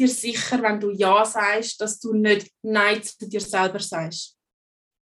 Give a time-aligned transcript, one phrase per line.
[0.00, 4.36] dir sicher, wenn du Ja sagst, dass du nicht Nein zu dir selber sagst.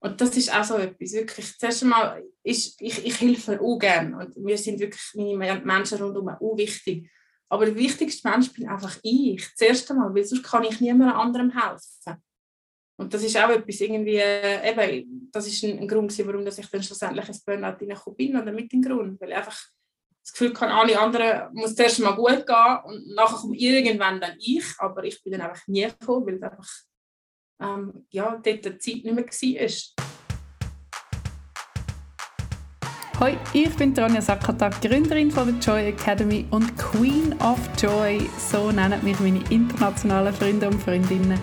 [0.04, 1.57] Und das ist auch so etwas, wirklich.
[1.59, 6.30] Zuerst einmal, ist, ich, ich helfe auch gerne und wir sind wirklich meine Menschen rundherum
[6.30, 7.09] auch wichtig.
[7.50, 11.52] Aber der wichtigste Mensch bin einfach ich, zuerst einmal, weil sonst kann ich niemandem anderem
[11.52, 12.23] helfen.
[12.98, 16.70] Und das ist auch etwas irgendwie, äh, eben, das ist ein, ein Grund, warum ich
[16.70, 19.59] dann schlussendlich ins Burnout reingekommen bin, oder mit dem Grund, weil einfach
[20.23, 24.36] das Gefühl kann, alle anderen muss zuerst mal gut gehen und nachher kommt irgendwann dann
[24.39, 26.69] ich, aber ich bin dann einfach nie gekommen, weil einfach
[27.61, 30.07] ähm, ja, dort die Zeit nicht mehr war.
[33.20, 38.72] Hoi, ich bin Tronja Sakata, Gründerin von der Joy Academy und Queen of Joy, so
[38.72, 41.40] nennen mich meine internationalen Freunde und Freundinnen.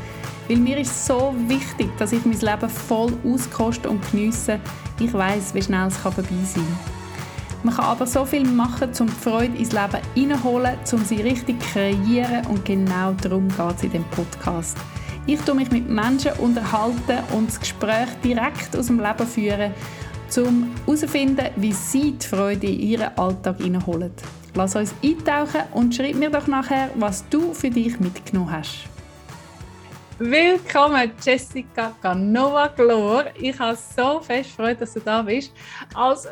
[0.48, 4.58] Weil mir ist so wichtig, dass ich mein Leben voll auskoste und geniesse.
[4.98, 6.97] Ich weiß, wie schnell es vorbei sein kann.
[7.62, 11.58] Man kann aber so viel machen, um die Freude ins Leben hineinholen, um sie richtig
[11.60, 14.76] kreieren und genau darum geht es in diesem Podcast.
[15.26, 19.74] Ich tue mich mit Menschen unterhalten und das Gespräch direkt aus dem Leben führen,
[20.36, 24.12] um herauszufinden, wie sie die Freude in ihren Alltag hineinholen.
[24.54, 28.88] Lass uns eintauchen und schreib mir doch nachher, was du für dich mitgenommen hast.
[30.20, 33.26] Willkommen, Jessica Canova Glor.
[33.40, 35.52] Ich habe so fest Freude, dass du da bist.
[35.94, 36.26] Als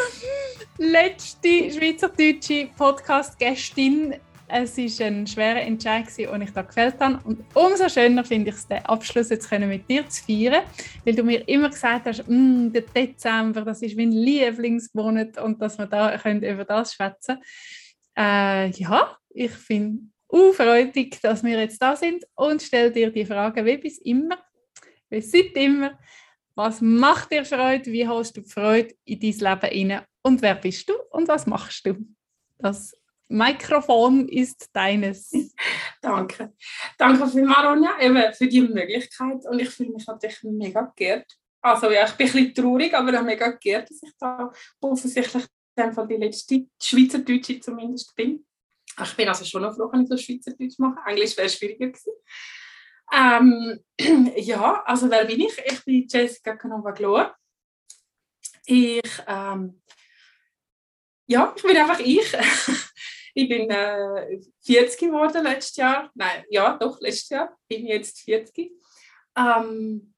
[0.78, 7.18] letzte schweizerdeutsche Podcast-Gästin es war ein schwerer Entscheid, den ich da gefällt habe.
[7.24, 10.62] Und umso schöner finde ich es, den Abschluss jetzt mit dir zu feiern,
[11.06, 15.78] weil du mir immer gesagt hast, mm, der Dezember, das ist mein Lieblingsmonat und dass
[15.78, 17.38] wir da können über das schwätzen
[18.18, 23.26] äh, Ja, ich finde es freudig, dass wir jetzt da sind und stell dir die
[23.26, 24.38] Frage wie bis immer,
[25.10, 25.98] wie seit immer,
[26.54, 30.88] was macht dir Freude, wie holst du Freude in dein Leben rein und wer bist
[30.88, 31.96] du und was machst du?
[32.58, 32.94] Das
[33.28, 35.32] Mikrofon ist deines.
[36.02, 36.52] Danke.
[36.98, 39.44] Danke vielmals, Ronja, eben für die Möglichkeit.
[39.46, 41.26] Und ich fühle mich natürlich mega geehrt.
[41.60, 45.44] Also ja, ich bin ein bisschen traurig, aber auch mega geehrt, dass ich da offensichtlich
[45.76, 48.44] in die letzte Schweizerdeutsche zumindest bin.
[49.02, 50.98] Ich bin also schon noch froh, wenn ich so Schweizerdeutsch mache.
[51.06, 52.12] Englisch wäre schwieriger gewesen.
[53.12, 53.80] Ähm,
[54.36, 55.58] ja, also wer bin ich?
[55.58, 57.34] Ich bin Jessica Canova-Glor.
[58.66, 59.82] Ich, ähm,
[61.26, 62.36] ja, ich bin einfach ich.
[63.36, 66.08] Ich bin äh, 40 geworden letztes Jahr.
[66.14, 68.70] Nein, ja, doch, letztes Jahr bin jetzt 40.
[69.36, 70.14] Ähm,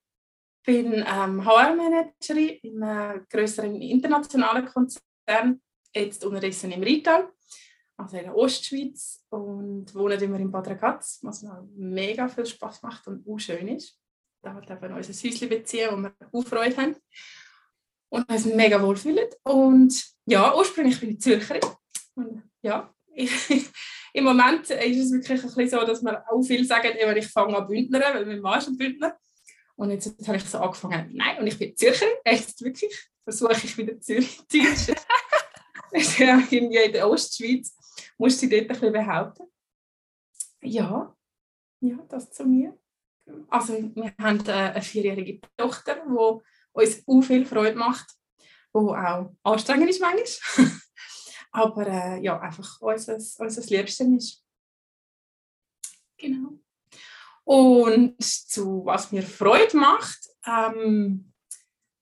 [0.63, 5.63] bin ähm, HR-Managerin in einem größeren internationalen Konzern,
[5.95, 7.33] jetzt unterdessen im Rheintal,
[7.97, 12.83] also in der Ostschweiz und wohne immer in Bad Ragaz, was mir mega viel Spaß
[12.83, 13.99] macht und auch schön ist.
[14.43, 16.97] Da hat eben unser Häuschen beziehen, wo wir auch Freude haben
[18.11, 19.29] und uns mega wohlfühlen.
[19.43, 21.63] Und ja, ursprünglich bin ich Zürcherin.
[22.15, 22.95] Und ja,
[24.13, 27.57] im Moment ist es wirklich ein bisschen so, dass man auch viel sagen, ich fange
[27.57, 29.17] an Bündner, weil mein Mann ist ein Bündner.
[29.77, 33.53] Und jetzt, jetzt habe ich so angefangen, nein, und ich bin Zürcher, echt wirklich, versuche
[33.53, 34.59] ich wieder Zürich zu
[35.93, 37.75] ist ja irgendwie in der Ostschweiz,
[38.19, 39.47] musst dich dort ein bisschen behaupten.
[40.63, 41.17] Ja,
[41.81, 42.79] ja, das zu mir.
[43.49, 48.09] Also wir haben äh, eine vierjährige Tochter, die uns auch viel Freude macht,
[48.75, 50.71] die auch anstrengend ist manchmal
[51.57, 54.45] aber äh, ja, einfach unser, unser Liebsten ist.
[56.19, 56.59] Genau.
[57.45, 61.33] Und zu was mir Freude macht, ähm,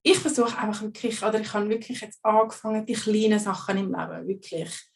[0.02, 4.26] ich versuche einfach wirklich, oder ich habe wirklich jetzt angefangen, die kleinen Sachen im Leben,
[4.26, 4.90] wirklich.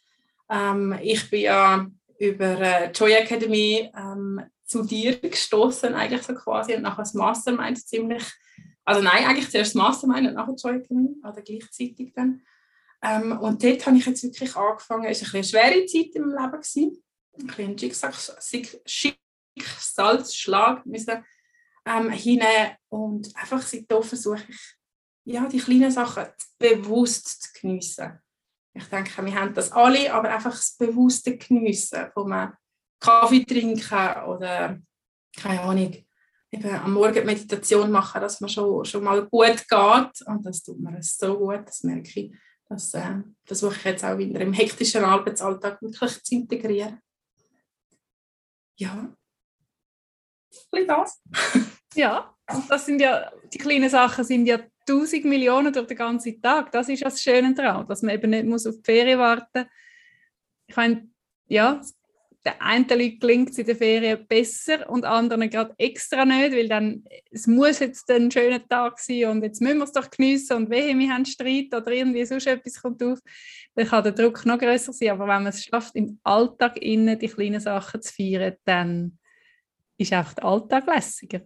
[0.50, 1.86] Ähm, ich bin ja
[2.18, 7.86] über äh, Joy Academy ähm, zu dir gestoßen eigentlich so quasi und nachher das Mastermind
[7.86, 8.24] ziemlich,
[8.84, 12.42] also nein, eigentlich zuerst das Mastermind und nachher Joy Academy, oder gleichzeitig dann.
[13.02, 16.52] Ähm, und dort habe ich jetzt wirklich angefangen, es war eine schwere Zeit im Leben,
[16.52, 17.02] gewesen,
[17.40, 21.24] ein bisschen Schicksalsschlag müssen,
[21.86, 24.74] ähm, hinein und einfach seitdem versuche ich,
[25.24, 26.26] ja, die kleinen Sachen
[26.58, 28.18] bewusst zu geniessen.
[28.78, 32.52] Ich denke, wir haben das alle, aber einfach das bewusste Geniessen von einem
[33.00, 34.78] Kaffee trinken oder,
[35.36, 35.94] keine Ahnung,
[36.50, 40.80] eben am Morgen Meditation machen, dass man schon, schon mal gut geht und das tut
[40.80, 42.32] mir so gut, das merke ich
[42.68, 47.00] das äh, versuche ich jetzt auch wieder im hektischen Arbeitsalltag wirklich zu integrieren.
[48.76, 49.14] Ja,
[50.86, 51.22] das.
[51.94, 52.34] ja,
[52.68, 56.72] das sind ja, die kleinen Sachen sind ja tausend Millionen durch den ganzen Tag.
[56.72, 59.66] Das ist das Schöne daran, dass man eben nicht muss auf die Ferien warten muss.
[60.66, 61.08] Ich meine,
[61.46, 61.80] ja,
[62.44, 66.68] den einen Leuten gelingt es in der Ferien besser und anderen gerade extra nicht, weil
[66.68, 70.56] dann, es muss jetzt ein schöner Tag sein und jetzt müssen wir es doch geniessen
[70.56, 73.18] und wehe, wir haben Streit oder irgendwie sonst etwas kommt auf,
[73.74, 75.10] dann kann der Druck noch größer sein.
[75.10, 79.18] Aber wenn man es schafft, im Alltag innen die kleinen Sachen zu feiern, dann
[79.96, 81.40] ist auch der Alltag lässiger.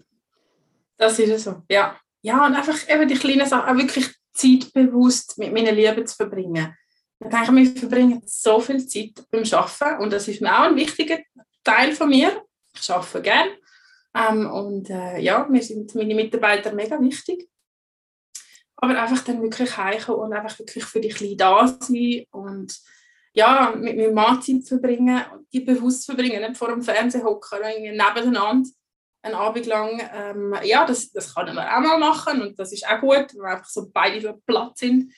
[0.96, 1.98] Das ist so, ja.
[2.22, 6.76] Ja, und einfach eben die kleinen Sachen, auch wirklich zeitbewusst mit meinen Lieben zu verbringen.
[7.18, 10.76] Ich denke, wir verbringen so viel Zeit beim Arbeiten und das ist mir auch ein
[10.76, 11.18] wichtiger
[11.62, 12.44] Teil von mir.
[12.74, 13.52] Ich arbeite gerne
[14.14, 17.48] ähm, und äh, ja, mir sind meine Mitarbeiter mega wichtig.
[18.76, 22.76] Aber einfach dann wirklich heimkommen und einfach wirklich für die Kleinen da sein und
[23.34, 27.60] ja, mit meinem Mann Zeit verbringen und die bewusst verbringen, nicht vor dem Fernseher hocken,
[27.60, 28.68] nebeneinander
[29.22, 30.02] einen Abend lang.
[30.12, 33.46] Ähm, ja, das, das kann man auch mal machen und das ist auch gut, wenn
[33.46, 35.12] einfach so beide so platt sind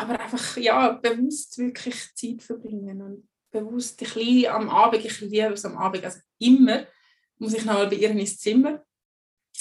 [0.00, 5.52] aber einfach ja, bewusst wirklich Zeit verbringen und bewusst die Kleine am Abend, ich liebe
[5.52, 6.86] es am Abend, also immer
[7.38, 8.82] muss ich nochmal bei ihr ins Zimmer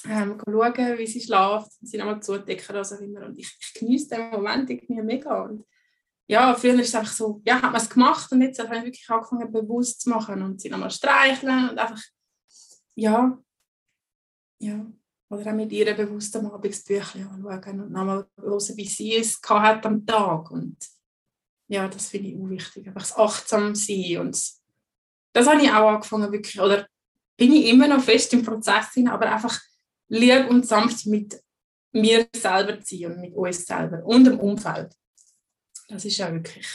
[0.05, 4.09] ähm, schauen, wie sie schläft, sie nochmal zudecken oder so immer und ich, ich genieße
[4.09, 5.65] den Moment irgendwie mega und
[6.27, 8.83] ja, früher ist es einfach so, ja, hat man es gemacht und jetzt habe ich
[8.83, 12.01] wirklich angefangen bewusst zu machen und sie nochmal streicheln und einfach,
[12.93, 13.35] ja,
[14.59, 14.85] ja,
[15.29, 19.15] oder auch mit ihr bewusst am Abend das Büchlein anschauen und nochmal hören, wie sie
[19.15, 20.49] es hat am Tag.
[20.51, 20.77] Und
[21.67, 22.87] ja, das finde ich auch wichtig.
[22.87, 24.17] Einfach das achtsam sein.
[24.17, 24.41] Und
[25.33, 26.87] das habe ich auch angefangen, wirklich, oder
[27.37, 29.59] bin ich immer noch fest im Prozess hin, aber einfach
[30.09, 31.39] lieb und sanft mit
[31.91, 34.93] mir selber zu sein und mit uns selber und dem Umfeld.
[35.87, 36.67] Das ist ja wirklich,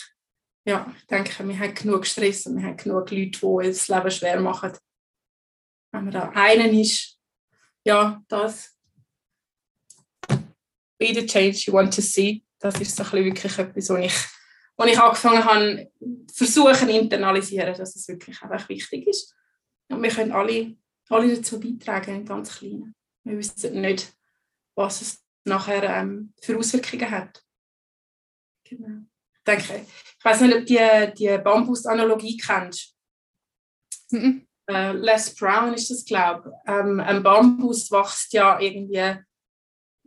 [0.64, 3.88] ja, ich denke, wir haben genug Stress und wir haben genug Leute, die uns das
[3.88, 4.72] Leben schwer machen.
[5.92, 7.13] Wenn man da einen ist,
[7.84, 8.74] ja, das
[10.98, 12.42] be the change you want to see.
[12.58, 15.92] Das ist so ein wirklich etwas, was ich, ich angefangen habe,
[16.32, 19.34] versuchen internalisieren, dass es wirklich einfach wichtig ist.
[19.88, 20.76] Und wir können alle,
[21.10, 22.94] alle dazu beitragen, ganz kleinen.
[23.22, 24.14] Wir wissen nicht,
[24.74, 27.42] was es nachher ähm, für Auswirkungen hat.
[28.64, 29.02] Genau.
[29.46, 32.96] Ich ich weiß nicht, ob du die, die Bambus-Analogie kennst.
[34.10, 36.70] Mm -mm äh, Les Brown ist das, glaube ich.
[36.72, 39.18] Ähm, ein Bambus wächst ja irgendwie,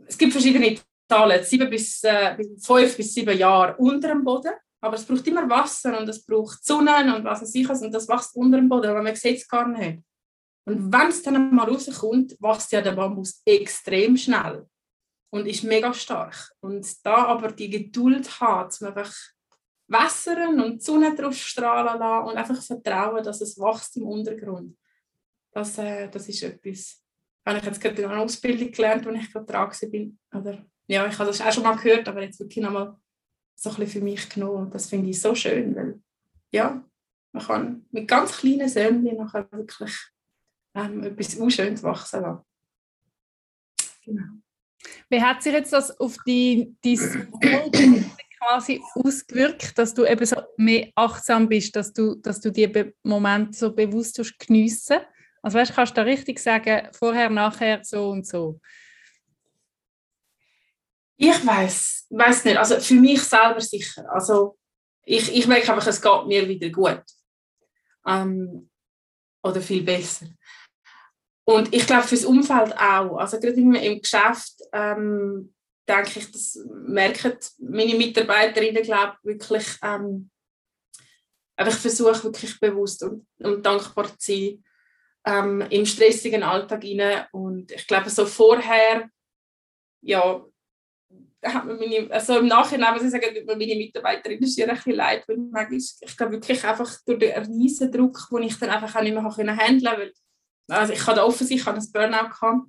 [0.06, 4.54] es gibt verschiedene Zahlen, sieben bis, äh, fünf bis sieben Jahre unter dem Boden.
[4.82, 8.08] Aber es braucht immer Wasser und es braucht Sonne und was weiß ich und das
[8.08, 10.04] wächst unter dem Boden, aber man sieht es gar nicht.
[10.66, 14.68] Und wenn es dann mal rauskommt, wächst ja der Bambus extrem schnell
[15.32, 16.52] und ist mega stark.
[16.60, 19.14] Und da aber die Geduld hat, um einfach
[19.88, 24.78] wässern und die Sonne drauf strahlen lassen und einfach vertrauen, dass es wächst im Untergrund.
[25.52, 27.02] Das, äh, das ist etwas,
[27.46, 30.20] habe ich jetzt gerade in einer Ausbildung gelernt, als ich gerade dran bin.
[30.34, 32.98] Oder, ja, ich habe das auch schon mal gehört, aber jetzt wirklich nochmal
[33.56, 34.66] so ein bisschen für mich genommen.
[34.66, 36.02] Und das finde ich so schön, weil
[36.52, 36.84] ja,
[37.32, 39.96] man kann mit ganz kleinen Sämchen nachher wirklich
[40.76, 42.44] ähm, etwas Unschönes wachsen lassen.
[44.04, 44.24] Genau.
[45.10, 46.98] Wie hat sich jetzt das auf die, die
[48.48, 53.58] quasi ausgewirkt, dass du eben so mehr achtsam bist, dass du, dass du die Momente
[53.58, 55.00] so bewusst geniessen
[55.42, 58.60] Also weißt, kannst du da richtig sagen, vorher, nachher, so und so?
[61.18, 62.58] Ich weiß, weiß nicht.
[62.58, 64.06] Also für mich selber sicher.
[64.12, 64.58] Also
[65.04, 67.04] ich, ich merke einfach, es geht mir wieder gut.
[68.06, 68.70] Ähm,
[69.44, 70.28] oder viel besser.
[71.44, 73.18] Und ich glaube fürs Umfeld auch.
[73.18, 75.54] Also gerade im, im Geschäft ähm,
[75.88, 80.30] denke ich, das merken meine Mitarbeiterinnen, glaube ich, wirklich, ähm,
[81.56, 84.64] einfach versuche wirklich bewusst und, und dankbar zu sein
[85.26, 87.26] ähm, im stressigen Alltag rein.
[87.32, 89.10] Und ich glaube, so vorher,
[90.02, 90.46] ja,
[91.42, 95.38] meine, also im Nachhinein muss ich sagen, mir meine Mitarbeiterinnen sehr ein bisschen leid, weil
[95.38, 99.14] manchmal, ich glaube wirklich einfach durch den riesen Druck, den ich dann einfach auch nicht
[99.14, 100.14] mehr handeln konnte,
[100.70, 102.68] also ich hatte offen sein, ich hatte ein Burnout gehabt,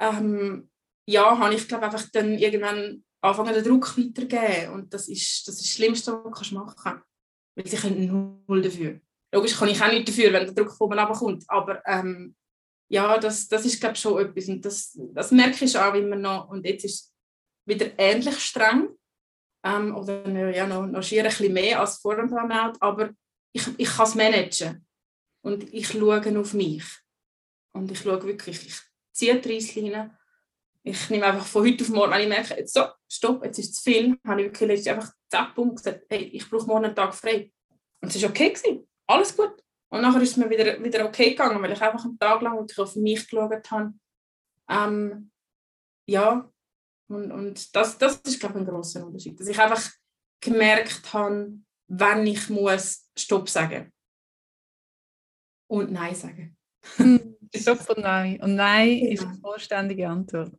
[0.00, 0.69] ähm,
[1.10, 5.56] ja, habe ich glaube einfach dann irgendwann anfangen den Druck weitergeben und das ist das,
[5.56, 7.04] ist das Schlimmste, was du machen kannst.
[7.54, 9.00] Weil sie können null dafür.
[9.32, 12.34] Logisch kann ich auch nicht dafür, wenn der Druck von oben kommt, aber ähm,
[12.90, 14.48] ja, das, das ist glaube schon etwas.
[14.48, 16.48] Und das, das merke ich auch immer noch.
[16.48, 17.14] Und jetzt ist es
[17.64, 18.88] wieder ähnlich streng.
[19.64, 23.10] Ähm, oder ja, noch, noch schier ein bisschen mehr als vor dem Burnout, aber
[23.52, 24.86] ich, ich kann es managen.
[25.42, 26.84] Und ich schaue auf mich.
[27.72, 28.80] Und ich schaue wirklich, ich
[29.12, 30.18] ziehe die Reissleine
[30.90, 33.70] ich nehme einfach von heute auf morgen, wenn ich merke, jetzt so, stopp, jetzt ist
[33.70, 36.86] es zu viel, habe ich wirklich letztens einfach zapp und gesagt, hey, ich brauche morgen
[36.86, 37.52] einen Tag frei.
[38.00, 38.88] Und es war okay, gewesen.
[39.06, 39.62] alles gut.
[39.92, 42.58] Und nachher ist es mir wieder, wieder okay gegangen, weil ich einfach einen Tag lang
[42.58, 43.92] wirklich auf mich geschaut habe.
[44.68, 45.30] Ähm,
[46.06, 46.50] ja,
[47.08, 49.38] und, und das, das ist, glaube ich, ein grosser Unterschied.
[49.38, 49.90] Dass ich einfach
[50.40, 51.52] gemerkt habe,
[51.88, 53.92] wenn ich muss Stopp sagen
[55.68, 56.56] und Nein sagen.
[57.54, 58.40] Stopp und Nein.
[58.40, 59.12] Und Nein genau.
[59.12, 60.52] ist eine vollständige Antwort.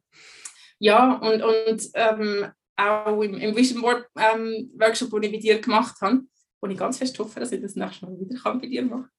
[0.80, 5.62] Ja, und, und ähm, auch im, im Vision Board ähm, Workshop, den ich bei dir
[5.62, 6.22] gemacht habe,
[6.60, 9.10] wo ich ganz fest hoffe, dass ich das nächste Mal wieder kann bei dir machen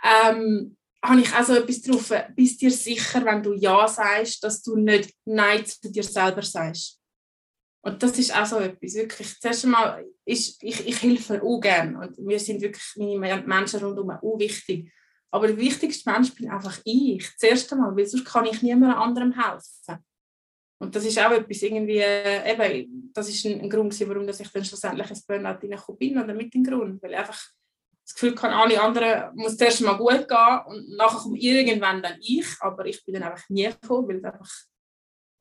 [0.00, 4.62] kann, ähm, habe ich also etwas drauf, bist dir sicher, wenn du Ja sagst, dass
[4.62, 7.00] du nicht Nein zu dir selber sagst.
[7.82, 11.98] Und das ist auch so etwas, wirklich, zuerst einmal, ist, ich, ich helfe auch gerne
[11.98, 14.92] und wir sind wirklich meine Menschen rundherum auch wichtig.
[15.30, 19.32] Aber der wichtigste Mensch bin einfach ich, zuerst einmal, weil sonst kann ich niemand anderem
[19.32, 20.04] helfen.
[20.80, 24.36] Und das ist auch etwas irgendwie, äh, eben, das ist ein, ein Grund, warum ich
[24.36, 27.48] dann schlussendlich ins Burnout reingekommen bin, oder mit dem Grund, weil ich einfach
[28.04, 32.18] das Gefühl kann, alle anderen muss zuerst mal gut gehen und nachher kommt irgendwann dann
[32.20, 34.50] ich, aber ich bin dann einfach nie gekommen, weil einfach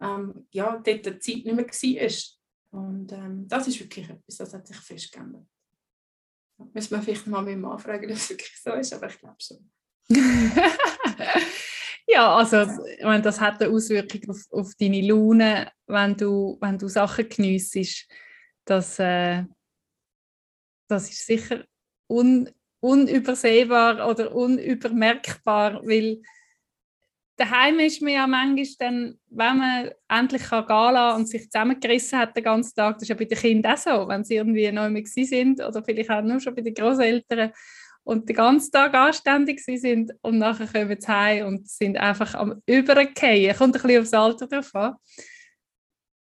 [0.01, 2.81] ähm, ja, dort die Zeit nicht mehr war.
[2.81, 5.47] Und ähm, das ist wirklich etwas, das hat sich festgeändert.
[6.57, 9.19] Da müssen wir vielleicht mal mit Mann fragen, ob es wirklich so ist, aber ich
[9.19, 9.71] glaube schon.
[12.09, 12.61] Ja, also
[12.97, 17.27] ich meine, das hat eine Auswirkung auf, auf deine Laune, wenn du, wenn du Sachen
[17.27, 18.07] geniessest.
[18.63, 19.43] Das, äh,
[20.87, 21.65] das ist sicher
[22.07, 22.49] un,
[22.79, 26.21] unübersehbar oder unübermerkbar, weil
[27.35, 32.37] daheim ist man ja manchmal dann, wenn man endlich kann gehen und sich zusammengerissen hat
[32.37, 34.89] den ganzen Tag, das ist ja bei den Kindern auch so, wenn sie irgendwie neu
[34.89, 37.51] mehr sind oder vielleicht auch nur schon bei den Großeltern
[38.07, 42.61] und den ganzen Tag anständig sind und nachher kommen sie heim und sind einfach am
[42.65, 43.53] Übergehen.
[43.57, 44.95] Kommt ein bisschen aufs Alter drauf an.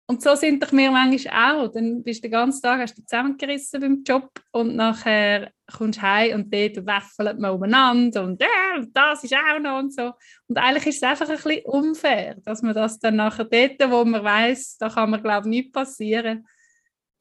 [0.06, 1.72] Und so sind doch wir manchmal auch.
[1.72, 6.02] Dann bist du den ganzen Tag hast du zusammengerissen beim Job und nachher kommst du
[6.02, 10.12] heim und dort wäffelt man umeinander und äh, das ist auch noch und so.
[10.48, 14.04] Und eigentlich ist es einfach ein bisschen unfair, dass man das dann nachher dort, wo
[14.04, 16.46] man weiß, da kann man glaube ich nicht passieren,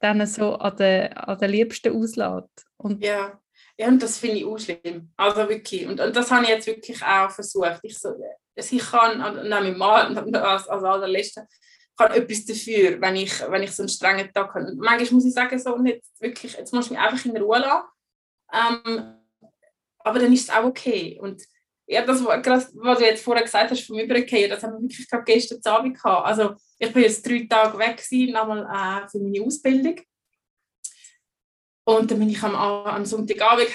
[0.01, 2.67] dann so an den, an den Liebsten auslässt.
[2.77, 3.39] Und ja.
[3.81, 5.11] Ja, und das finde ich auch schlimm.
[5.17, 5.87] Also wirklich.
[5.87, 7.81] Und, und das habe ich jetzt wirklich auch versucht.
[7.83, 8.11] Ich, so,
[8.55, 11.49] also ich kann, und nehme mal als, als allerletzte,
[11.97, 14.75] kann etwas dafür, wenn ich, wenn ich so einen strengen Tag habe.
[14.77, 17.87] manchmal muss ich sagen, so nicht wirklich, jetzt muss ich mich einfach in Ruhe lassen.
[18.53, 19.15] Ähm,
[20.01, 21.19] aber dann ist es auch okay.
[21.19, 21.43] Und
[21.87, 25.25] ja, das, was du jetzt vorher gesagt hast vom Übergehen, das haben wir wirklich gerade
[25.25, 26.27] gestern Abend gehabt.
[26.27, 29.97] Also ich bin jetzt drei Tage weg gewesen, nochmal äh, für meine Ausbildung.
[31.85, 33.69] Und dann bin ich am, am Sonntagabend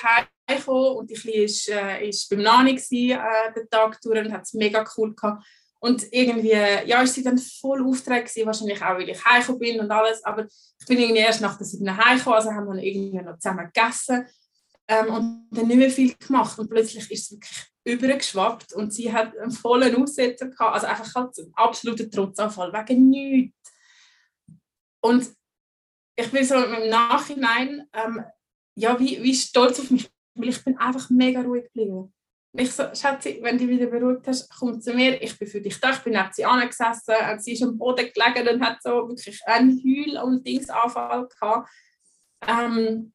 [0.47, 4.43] heimgekommen und die Kleine war äh, beim Nani gewesen, äh, den Tag durch und hat
[4.43, 5.45] es mega cool gehabt.
[5.79, 9.79] Und irgendwie, ja, ist sie dann voll Auftrag gewesen, wahrscheinlich auch, weil ich heimgekommen bin
[9.79, 13.21] und alles, aber ich bin irgendwie erst nach der sieben heimgekommen, also haben wir irgendwie
[13.21, 14.25] noch zusammen gegessen
[14.87, 19.13] ähm, und dann nicht mehr viel gemacht und plötzlich ist es wirklich übergeschwappt und sie
[19.13, 23.55] hat einen vollen Aussetzer gehabt, also einfach halt einen absoluten Trotzanfall, wegen nichts.
[25.01, 25.31] Und
[26.15, 28.23] ich bin so im Nachhinein ähm,
[28.75, 32.13] ja, wie, wie stolz auf mich, weil ich bin einfach mega ruhig geblieben.
[32.57, 35.77] Ich so, Schatzi, wenn du wieder beruhigt hast, komm zu mir, ich bin für dich
[35.79, 35.91] da.
[35.91, 39.81] Ich bin neben sie angesessen, sie ist am Boden gelegen und hat so wirklich einen
[39.83, 41.69] Heul- und Dingsanfall gehabt.
[42.47, 43.11] Ähm,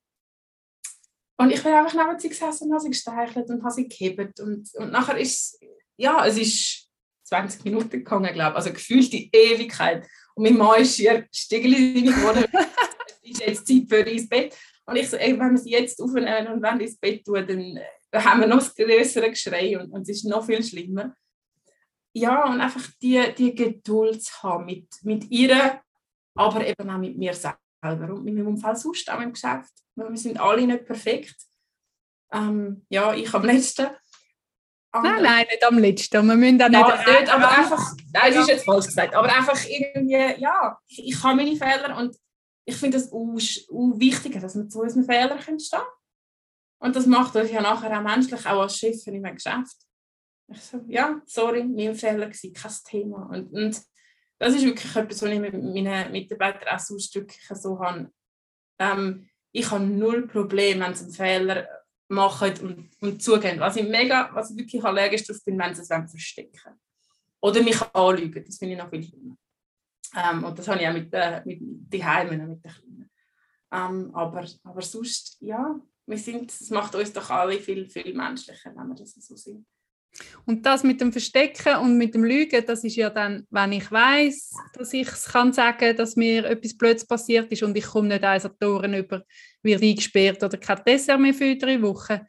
[1.39, 4.41] und ich bin einfach neben sie gesessen und habe sie gestreichelt und habe sie gehebt.
[4.41, 5.59] Und, und nachher ist
[5.97, 6.91] ja, es ist
[7.25, 10.07] 20 Minuten gegangen, glaube ich, also gefühlt die Ewigkeit.
[10.35, 12.45] Und mein Mann ist hier stiegelig geworden.
[13.31, 14.57] Ist jetzt Zeit für ins Bett.
[14.87, 17.77] Und ich so, ey, wenn wir sie jetzt aufnehmen und wenn ins Bett tun, dann
[17.77, 21.15] äh, haben wir noch das größere Geschrei und, und es ist noch viel schlimmer.
[22.13, 25.81] Ja, und einfach die, die Geduld zu haben mit, mit ihr,
[26.35, 29.73] aber eben auch mit mir selber und mit meinem Umfeld sonst auch im Geschäft.
[29.95, 31.37] Wir sind alle nicht perfekt.
[32.33, 33.89] Ähm, ja, ich am letzten.
[34.93, 36.27] Nein, nein, nicht am letzten.
[36.27, 39.33] Wir müssen auch nicht, ja, nicht aber einfach, nein, das ist jetzt falsch gesagt, aber
[39.33, 42.17] einfach irgendwie, ja, ich, ich habe meine Fehler und
[42.71, 45.81] ich finde es auch, auch wichtiger, dass man zu unseren Fehlern stehen.
[46.79, 49.77] Und das macht uns ja nachher auch menschlich, auch als Chef in einem Geschäft.
[50.49, 53.29] Ich so, ja, sorry, mein Fehler war kein Thema.
[53.31, 53.83] Und, und
[54.39, 58.11] das ist wirklich etwas, was ich mit meinen Mitarbeitern auch sonst wirklich so habe.
[58.79, 61.69] Ähm, ich habe null Probleme, wenn sie einen Fehler
[62.09, 63.61] machen und, und zugeben.
[63.61, 66.79] Was ich mega, was ich wirklich allergisch darauf bin, wenn sie es verstecken
[67.41, 69.37] Oder mich anlügen, das finde ich noch viel schlimmer.
[70.17, 73.11] Ähm, und das habe ich auch mit, äh, mit den Heimen, mit den Kleinen.
[73.73, 78.73] Ähm, aber, aber sonst, ja, wir sind, es macht uns doch alle viel, viel menschlicher,
[78.75, 79.65] wenn wir das so sind.
[80.45, 83.91] Und das mit dem Verstecken und mit dem Lügen, das ist ja dann, wenn ich
[83.91, 88.09] weiß, dass ich es kann sagen, dass mir etwas Blödes passiert ist und ich komme
[88.09, 89.23] nicht eins Toren über,
[89.63, 92.21] wird eingesperrt oder kein Dessert mehr für drei Wochen,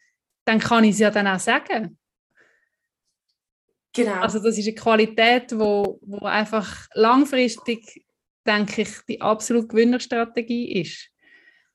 [0.45, 1.97] dann kann ich es ja dann auch sagen.
[3.93, 4.21] Genau.
[4.21, 8.05] Also das ist eine Qualität, wo, wo einfach langfristig,
[8.45, 11.09] denke ich, die absolute Gewinnerstrategie ist.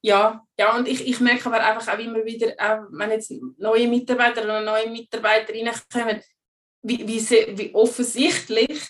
[0.02, 3.88] ja, ja, und ich, ich merke aber einfach auch immer wieder, auch wenn jetzt neue
[3.88, 6.22] Mitarbeiter oder neue Mitarbeiterinnen kommen,
[6.82, 8.88] wie, wie, sie, wie offensichtlich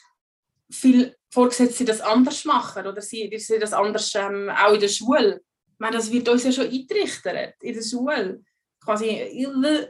[0.70, 5.40] viele Vorgesetzte das anders machen oder sie, sie das anders ähm, auch in der Schule.
[5.72, 8.42] Ich meine, das wird uns ja schon eingerichtet in der Schule.
[8.86, 9.04] Quasi,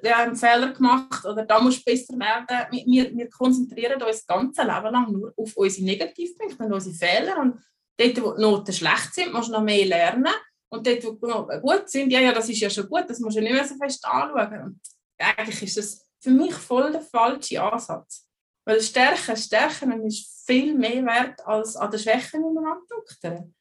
[0.01, 2.87] wir haben Fehler gemacht oder da muss besser werden.
[2.87, 7.39] Wir, wir konzentrieren uns das ganze Leben lang nur auf unsere Negativpunkte und unsere Fehler.
[7.39, 7.61] Und
[7.99, 10.33] dort, wo die Noten schlecht sind, musst du noch mehr lernen.
[10.71, 13.21] Und dort, wo die Noten gut sind, ja, ja, das ist ja schon gut, das
[13.21, 14.63] musst du nicht mehr so fest anschauen.
[14.63, 14.81] Und
[15.19, 18.27] eigentlich ist das für mich voll der falsche Ansatz.
[18.65, 23.55] Weil Stärken, Stärken ist viel mehr wert als an den Schwächen, die wir andoktern.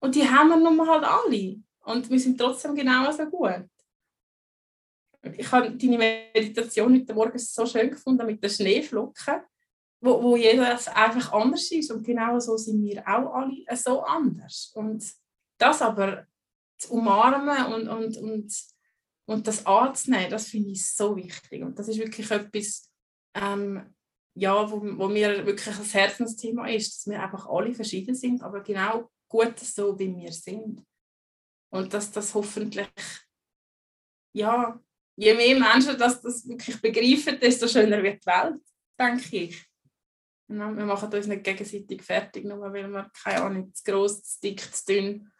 [0.00, 1.56] Und die haben wir nun halt alle.
[1.84, 3.68] Und wir sind trotzdem genauso gut.
[5.22, 9.42] Ich habe deine Meditation heute Morgen so schön gefunden mit den Schneeflocken,
[10.00, 11.92] wo, wo jeder einfach anders ist.
[11.92, 14.72] Und genau so sind wir auch alle so anders.
[14.74, 15.04] Und
[15.58, 16.26] das aber
[16.76, 18.52] zu umarmen und, und, und,
[19.26, 21.62] und das anzunehmen, das finde ich so wichtig.
[21.62, 22.90] Und das ist wirklich etwas,
[23.34, 23.94] ähm,
[24.34, 28.60] ja, wo, wo mir wirklich ein Herzensthema ist, dass wir einfach alle verschieden sind, aber
[28.60, 30.84] genau gut so, wie wir sind.
[31.70, 32.90] Und dass das hoffentlich,
[34.34, 34.80] ja,
[35.22, 38.60] je mehr Menschen das, das wirklich begreifen, desto schöner wird die Welt,
[38.98, 39.64] denke ich.
[40.48, 44.60] wir machen uns nicht gegenseitig fertig, nur weil wir, keine Ahnung, zu gross, zu dick,
[44.60, 45.32] zu dünn,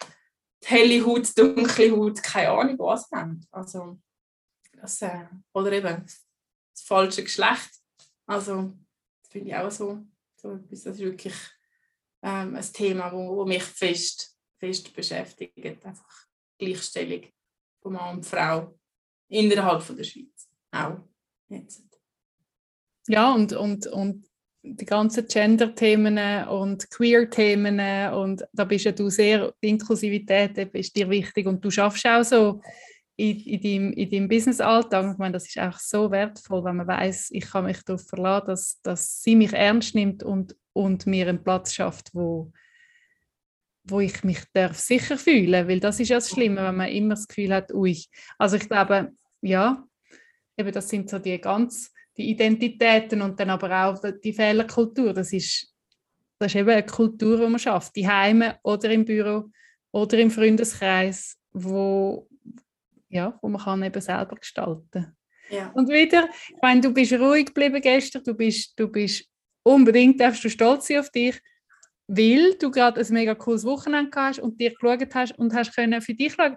[0.62, 3.44] die helle Haut, die dunkle Haut, keine Ahnung, was haben.
[3.50, 3.98] Also,
[4.80, 7.70] das, äh, oder eben das falsche Geschlecht.
[8.26, 8.72] Also,
[9.28, 11.34] finde ich auch so, so etwas, das ist wirklich
[12.22, 15.84] ähm, ein Thema, wo, wo mich fest, fest beschäftigt.
[15.84, 17.24] Einfach Gleichstellung
[17.80, 18.78] von Mann und Frau
[19.32, 20.48] innerhalb von der Schweiz.
[20.70, 20.98] Auch
[21.48, 21.82] jetzt.
[23.08, 24.26] Ja, und, und, und
[24.62, 27.80] die ganzen Gender-Themen und Queer-Themen
[28.12, 32.22] und da bist ja du sehr, die Inklusivität ist dir wichtig und du schaffst auch
[32.22, 32.60] so
[33.16, 35.12] in, in, deinem, in deinem Business-Alltag.
[35.12, 38.46] Ich meine, das ist auch so wertvoll, wenn man weiß, ich kann mich darauf verlassen,
[38.46, 42.52] dass, dass sie mich ernst nimmt und, und mir einen Platz schafft, wo,
[43.84, 47.16] wo ich mich darf sicher fühlen weil das ist ja das Schlimme, wenn man immer
[47.16, 48.00] das Gefühl hat, ui.
[48.38, 49.12] Also ich glaube,
[49.42, 49.86] ja,
[50.56, 55.14] eben das sind so die ganz die Identitäten und dann aber auch die Fehlerkultur.
[55.14, 55.72] Das ist,
[56.38, 59.50] das ist eben eine Kultur, die man schafft, die Heime oder im Büro
[59.92, 62.28] oder im Freundeskreis, wo,
[63.08, 65.16] ja, wo man kann eben selber gestalten
[65.52, 65.70] ja.
[65.74, 69.28] Und wieder, ich meine, du bist ruhig geblieben gestern, du bist, du bist
[69.62, 71.40] unbedingt, darfst du stolz sein auf dich,
[72.06, 76.00] weil du gerade ein mega cooles Wochenende hast und dir geschaut hast und hast können
[76.00, 76.56] für dich schauen.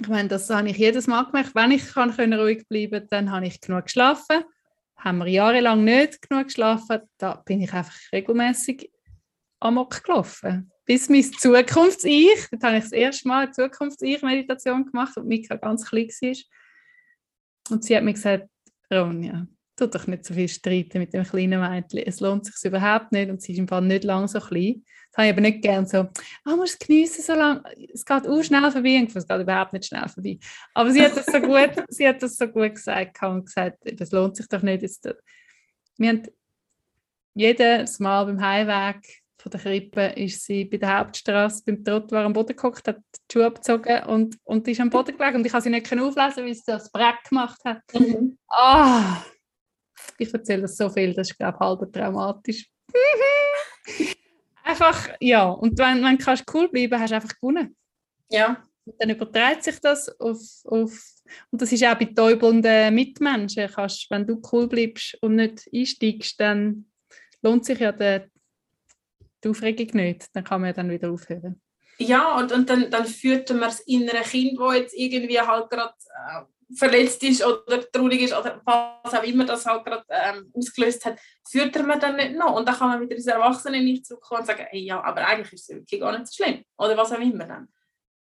[0.00, 1.54] Ich meine, das habe ich jedes Mal gemacht.
[1.54, 4.44] Wenn ich kann können ruhig bleiben dann habe ich genug geschlafen.
[4.96, 8.90] Haben wir jahrelang nicht genug geschlafen, da bin ich einfach regelmäßig
[9.60, 15.26] amok gelaufen bis mein Zukunfts-Ich, da habe ich das erste Mal eine Zukunfts-Ich-Meditation gemacht, und
[15.26, 16.36] Mika ganz klein war.
[17.70, 18.48] Und sie hat mir gesagt,
[18.92, 19.46] Ronja,
[19.82, 23.30] tu doch nicht so viel streiten mit dem kleinen Mädchen, es lohnt sich überhaupt nicht
[23.30, 24.84] und sie ist im Fall nicht lang so klein.
[25.10, 26.08] Das habe ich aber nicht gern so,
[26.44, 29.72] ah, musst es geniessen so lange, es geht auch schnell vorbei und es geht überhaupt
[29.72, 30.38] nicht schnell vorbei.
[30.74, 34.10] Aber sie hat das so gut, sie hat das so gut gesagt und gesagt, das
[34.12, 34.82] lohnt sich doch nicht.
[34.82, 35.08] Jetzt,
[35.98, 36.22] wir haben
[37.34, 42.32] jedes Mal beim Heimweg von der Krippe ist sie bei der Hauptstraße beim Trottoir am
[42.32, 45.38] Boden geguckt, hat die Schuhe abgezogen und, und ist am Boden gelegen.
[45.38, 47.82] Und ich konnte sie nicht auflesen, weil sie das Breck gemacht hat.
[47.92, 48.38] Mhm.
[48.48, 49.00] Oh,
[50.18, 52.68] ich erzähle das so viel, das ist, glaube ich, halb traumatisch.
[54.64, 55.48] einfach, ja.
[55.48, 57.76] Und wenn, wenn du kannst cool bleiben hast du einfach gewonnen.
[58.30, 58.62] Ja.
[58.84, 61.12] Und dann überträgt sich das auf, auf
[61.50, 63.70] und das ist auch bei täubelnden Mitmenschen.
[63.70, 66.86] Kannst, wenn du cool bleibst und nicht einsteigst, dann
[67.42, 68.28] lohnt sich ja der,
[69.42, 71.60] die Aufregung nicht, dann kann man ja dann wieder aufhören.
[71.98, 75.94] Ja, und, und dann, dann führt man das innere Kind, das jetzt irgendwie halt gerade
[76.28, 76.42] äh,
[76.76, 81.18] verletzt ist oder traurig ist oder was auch immer das halt gerade ähm, ausgelöst hat,
[81.48, 82.56] führt man dann nicht noch.
[82.56, 85.52] Und dann kann man wieder ins Erwachsene nicht zurückkommen und sagen, hey, ja, aber eigentlich
[85.52, 86.64] ist es wirklich gar nicht so schlimm.
[86.78, 87.68] Oder was auch immer dann.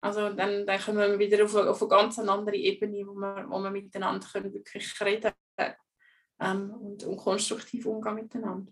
[0.01, 3.59] Also dann, dann kommen wir wieder auf, auf eine ganz andere Ebene, wo wir, wo
[3.59, 5.31] wir miteinander können wirklich reden
[6.39, 8.71] ähm, und, und konstruktiv umgehen miteinander.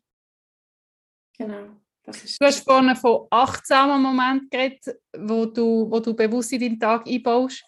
[1.38, 1.80] Genau.
[2.04, 7.06] Du hast vorhin von achtsamen Momenten geredet, wo du, wo du bewusst in deinen Tag
[7.06, 7.64] einbaust.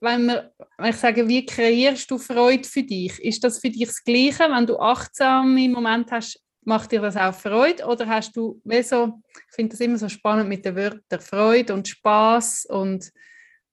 [0.00, 3.18] Wenn, wir, wenn ich sage, wie kreierst du Freude für dich?
[3.22, 4.50] Ist das für dich das Gleiche?
[4.50, 7.84] Wenn du achtsame Momente hast, macht dir das auch Freude?
[7.84, 11.74] Oder hast du, wie so, ich finde das immer so spannend mit den Wörtern Freude
[11.74, 13.10] und Spaß und,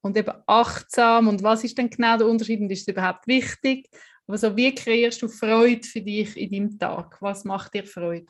[0.02, 3.90] und eben achtsam und was ist denn genau der Unterschied und ist es überhaupt wichtig?
[4.28, 7.18] Aber so, wie kreierst du Freude für dich in deinem Tag?
[7.22, 8.28] Was macht dir Freude?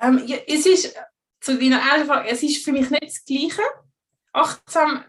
[0.00, 0.94] Ähm, ja, es ist,
[1.40, 3.62] zu deiner Frage, es ist für mich nicht das Gleiche,
[4.32, 5.04] achtsam,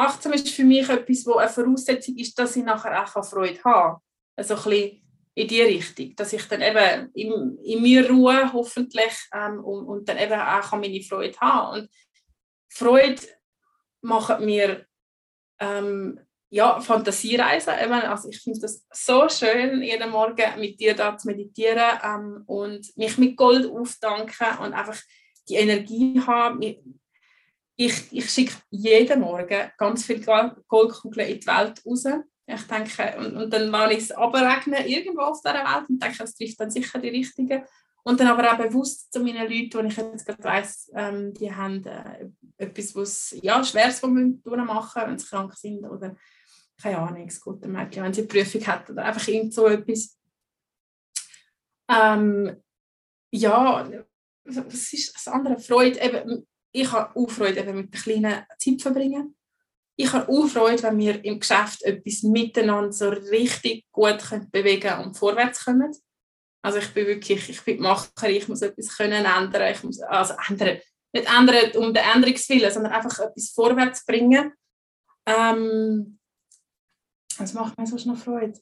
[0.00, 4.00] achtsam ist für mich etwas, wo eine Voraussetzung ist, dass ich nachher auch Freude habe.
[4.36, 5.02] Also ein bisschen
[5.34, 10.08] in die Richtung, dass ich dann eben in, in mir ruhe hoffentlich ähm, und, und,
[10.08, 11.80] dann eben auch meine Freude haben.
[11.80, 11.90] Und
[12.68, 13.22] Freude
[14.02, 14.86] macht mir
[15.60, 17.72] ähm, ja, Fantasiereisen.
[17.72, 22.96] Also ich finde das so schön, jeden Morgen mit dir da zu meditieren ähm, und
[22.96, 25.00] mich mit Gold aufdanken und einfach
[25.48, 26.99] die Energie haben.
[27.82, 30.20] Ich, ich schicke jeden Morgen ganz viele
[30.68, 32.04] Goldkugeln in die Welt raus.
[32.44, 36.22] Ich denke, und, und dann lasse ich es abregnen irgendwo auf dieser Welt und denke,
[36.22, 37.64] es trifft dann sicher die Richtigen.
[38.02, 41.50] Und dann aber auch bewusst zu meinen Leuten, wo ich jetzt gerade weiss, ähm, die
[41.50, 46.14] haben äh, etwas, was ja, Schweres, machen wenn sie krank sind oder
[46.82, 50.18] keine Ahnung, das gute Mädchen, wenn sie eine Prüfung hat oder einfach irgend so etwas.
[51.88, 52.62] Ähm,
[53.32, 53.88] ja,
[54.44, 55.58] was ist das andere?
[55.58, 59.36] Freude, eben, ich habe auch Freude eben mit den kleinen Zeit verbringen.
[59.96, 64.98] Ich habe auch Freude, wenn wir im Geschäft etwas miteinander so richtig gut können bewegen
[65.00, 65.94] und vorwärts kommen.
[66.62, 70.34] Also ich bin wirklich, ich bin Macherin, ich muss etwas können ändern, ich muss, also
[70.48, 70.78] ändern,
[71.12, 74.52] nicht ändern um den Änderungswillen, sondern einfach etwas vorwärts bringen.
[75.26, 76.18] Ähm,
[77.38, 78.58] was macht mir sonst noch Freude?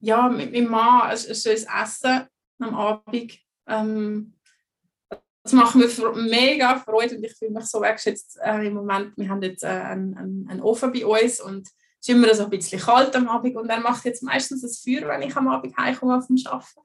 [0.00, 2.26] Ja, mit meinem Mann ein schönes Essen
[2.58, 3.38] am Abend.
[3.66, 4.34] Ähm,
[5.42, 9.16] das macht mir mega Freude und ich fühle mich so wertschätzt äh, im Moment.
[9.16, 12.50] Wir haben jetzt äh, einen, einen, Ofen bei uns und es ist immer so ein
[12.50, 15.76] bisschen kalt am Abend und er macht jetzt meistens das Feuer, wenn ich am Abend
[15.76, 16.80] heimkomme vom Arbeiten.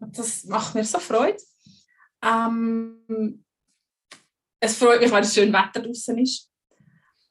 [0.00, 1.38] Und das macht mir so Freude.
[2.22, 3.44] Ähm,
[4.60, 6.48] es freut mich, weil es schön Wetter draußen ist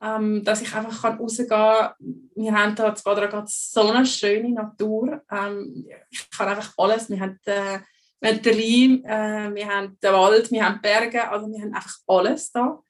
[0.02, 1.94] ähm, dass ich einfach kann rausgehen kann.
[2.36, 5.24] Wir haben hier in Badra so eine schöne Natur.
[5.32, 7.10] Ähm, ich kann einfach alles.
[7.10, 7.80] Wir haben, äh,
[8.20, 11.74] wir haben den Rhein, äh, wir haben den Wald, wir haben Berge, also wir haben
[11.74, 12.82] einfach alles da.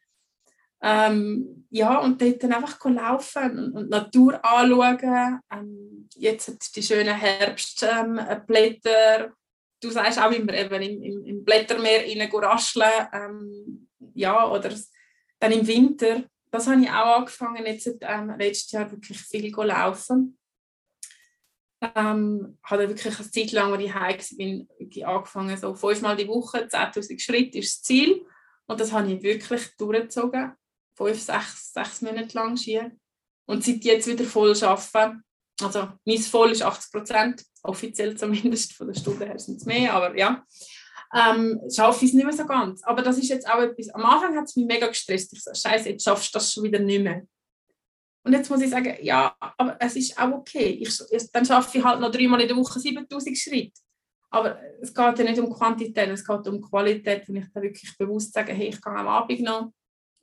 [0.81, 5.41] Ähm, ja, und dort dann einfach laufen und, und Natur anschauen.
[5.51, 9.25] Ähm, jetzt die schönen Herbstblätter.
[9.25, 9.33] Ähm,
[9.81, 13.07] du sagst auch immer eben im, im, im Blättermeer rein rascheln.
[13.11, 14.69] Ähm, ja, oder
[15.39, 20.36] dann im Winter das habe ich auch angefangen, jetzt ähm, letztes Jahr wirklich viel laufen.
[21.81, 26.67] Ähm, habe wirklich eine Zeit lang, als ich heim bin, angefangen, so fünfmal die Woche,
[26.67, 28.25] 10'000 Schritte ist das Ziel.
[28.65, 30.53] Und das habe ich wirklich durchgezogen.
[30.95, 32.81] Fünf, sechs, sechs Monate lang Ski.
[33.45, 35.23] Und seit jetzt wieder voll arbeiten.
[35.61, 39.93] Also mein Voll ist 80 Prozent, offiziell zumindest, von der Stunde her sind es mehr,
[39.93, 40.45] aber ja
[41.13, 42.83] ähm, schaffe ich es nicht mehr so ganz.
[42.83, 45.33] Aber das ist jetzt auch etwas, am Anfang hat es mich mega gestresst.
[45.33, 47.23] Ich so, scheiße, jetzt schaffst du das schon wieder nicht mehr.
[48.27, 50.77] Und jetzt muss ich sagen, ja, aber es ist auch okay.
[50.81, 50.99] Ich,
[51.31, 53.81] dann schaffe ich halt noch dreimal in der Woche 7000 Schritte.
[54.29, 57.97] Aber es geht ja nicht um Quantität, es geht um Qualität, wenn ich da wirklich
[57.97, 59.71] bewusst sage, hey, ich kann am Abend noch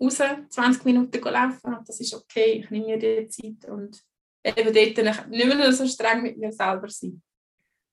[0.01, 4.03] raus, 20 Minuten laufen das ist okay, ich nehme mir die Zeit und
[4.45, 7.23] eben dort nicht mehr so streng mit mir selber sein.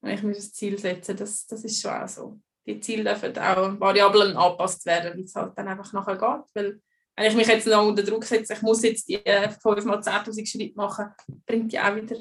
[0.01, 3.37] Wenn ich mir das Ziel setze, das, das ist schon auch so die Ziele dürfen
[3.37, 6.55] auch Variablen angepasst werden, wie es halt dann einfach nachher geht.
[6.55, 6.81] Weil
[7.21, 9.99] wenn ich mich jetzt noch unter Druck setze, ich muss jetzt die 5 äh, mal
[9.99, 11.05] 10'000 Schritte machen,
[11.45, 12.15] bringt ja auch wieder,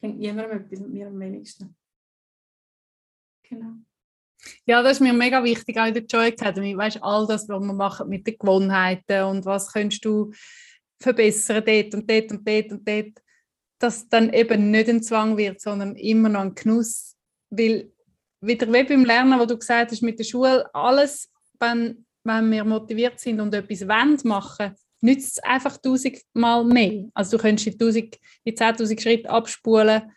[0.00, 1.76] bringt niemandem etwas mir am wenigsten.
[3.42, 3.72] Genau.
[4.64, 6.74] Ja, das ist mir mega wichtig, auch in der Joy Academy.
[6.76, 10.32] Weißt all das, was wir machen mit den Gewohnheiten und was könntest du
[11.00, 13.22] verbessern dort und dort und dort und dort,
[13.78, 17.14] dass dann eben nicht ein Zwang wird, sondern immer noch ein Genuss.
[17.50, 17.92] Weil
[18.40, 22.64] wieder wie beim Lernen, wo du gesagt hast, mit der Schule, alles, wenn, wenn wir
[22.64, 27.08] motiviert sind und etwas wollen machen, nützt es einfach tausendmal mehr.
[27.14, 30.12] Also du könntest die, 1000, die 10'000 Schritte abspulen,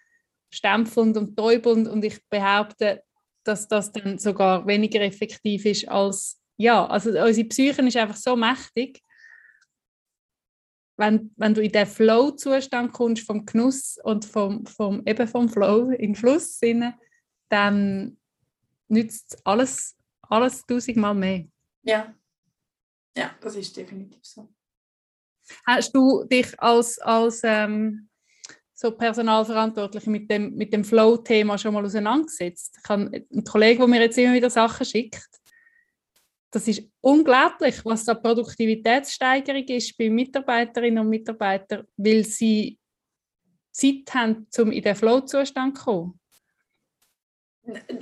[0.50, 3.04] stempelnd und täubelnd und ich behaupte,
[3.44, 8.36] dass das dann sogar weniger effektiv ist als, ja, also unsere Psyche ist einfach so
[8.36, 9.02] mächtig,
[10.98, 15.92] wenn, wenn du in den Flow-Zustand kommst vom Genuss und vom, vom, eben vom Flow,
[15.92, 16.60] in Fluss,
[17.48, 18.18] dann
[18.90, 21.46] nützt alles, alles tausendmal mehr.
[21.84, 22.14] Ja.
[23.16, 24.50] ja, das ist definitiv so.
[25.66, 28.10] Hast du dich als, als ähm,
[28.74, 32.78] so Personalverantwortliche mit dem, mit dem Flow-Thema schon mal auseinandergesetzt?
[32.84, 35.28] Ich habe einen Kollegen, der mir jetzt immer wieder Sachen schickt.
[36.52, 42.80] Das ist unglaublich, was da Produktivitätssteigerung ist bei Mitarbeiterinnen und Mitarbeitern, weil sie
[43.72, 46.19] Zeit haben, um in den Flow-Zustand zu kommen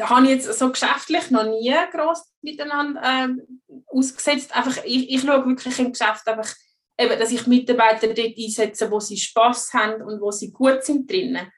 [0.02, 4.56] habe ich jetzt so geschäftlich noch nie groß miteinander äh, ausgesetzt.
[4.56, 6.54] Einfach, ich, ich schaue wirklich im Geschäft einfach,
[6.98, 11.10] eben, dass ich Mitarbeiter dort einsetze, wo sie Spaß haben und wo sie gut sind
[11.10, 11.52] drinnen.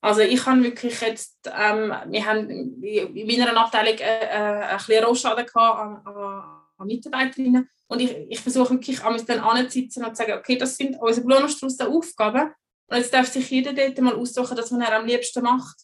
[0.00, 2.48] Also ich habe wirklich jetzt, ähm, wir haben
[2.82, 8.40] in meiner Abteilung äh, äh, ein bisschen Rohschaden an, an, an Mitarbeiterinnen Und ich, ich
[8.40, 12.52] versuche wirklich, an dann anzusitzen und zu sagen, okay, das sind unsere Blumenstrauß Aufgaben.
[12.88, 15.76] Und jetzt darf sich jeder dort mal aussuchen, das, was er am liebsten macht.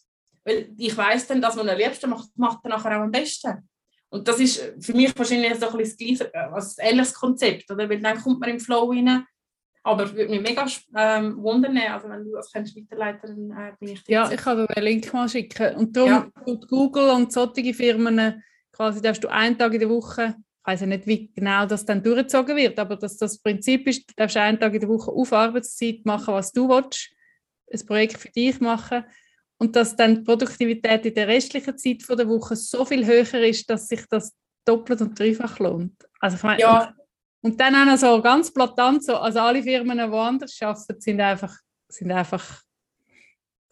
[0.45, 3.69] Weil ich weiß dann, dass man am liebsten macht, macht er nachher auch am besten.
[4.09, 7.71] Und das ist für mich wahrscheinlich so ein bisschen das gleiche, also ein ähnliches Konzept,
[7.71, 7.89] oder?
[7.89, 9.25] Weil dann kommt man im Flow rein.
[9.85, 13.89] Aber würde mich mega ähm, wundern, also wenn du das kannst weiterleiten, dann äh, bin
[13.89, 15.75] ich Ja, ich kann dir einen Link mal schicken.
[15.75, 16.55] Und darum, ja.
[16.69, 20.87] Google und solche Firmen, quasi darfst du einen Tag in der Woche, ich weiß ja
[20.87, 24.57] nicht, wie genau das dann durchgezogen wird, aber dass das Prinzip ist, du darfst einen
[24.57, 27.11] Tag in der Woche auf Arbeitszeit machen, was du willst,
[27.69, 29.03] ein Projekt für dich machen
[29.57, 33.69] und dass dann die Produktivität in der restlichen Zeit der Woche so viel höher ist,
[33.69, 34.33] dass sich das
[34.65, 35.95] doppelt und dreifach lohnt.
[36.19, 36.93] Also ich meine, ja.
[37.41, 41.21] und, dann auch noch so ganz platant, so, also alle Firmen, die anders arbeiten, sind
[41.21, 41.55] einfach,
[41.87, 42.61] sind einfach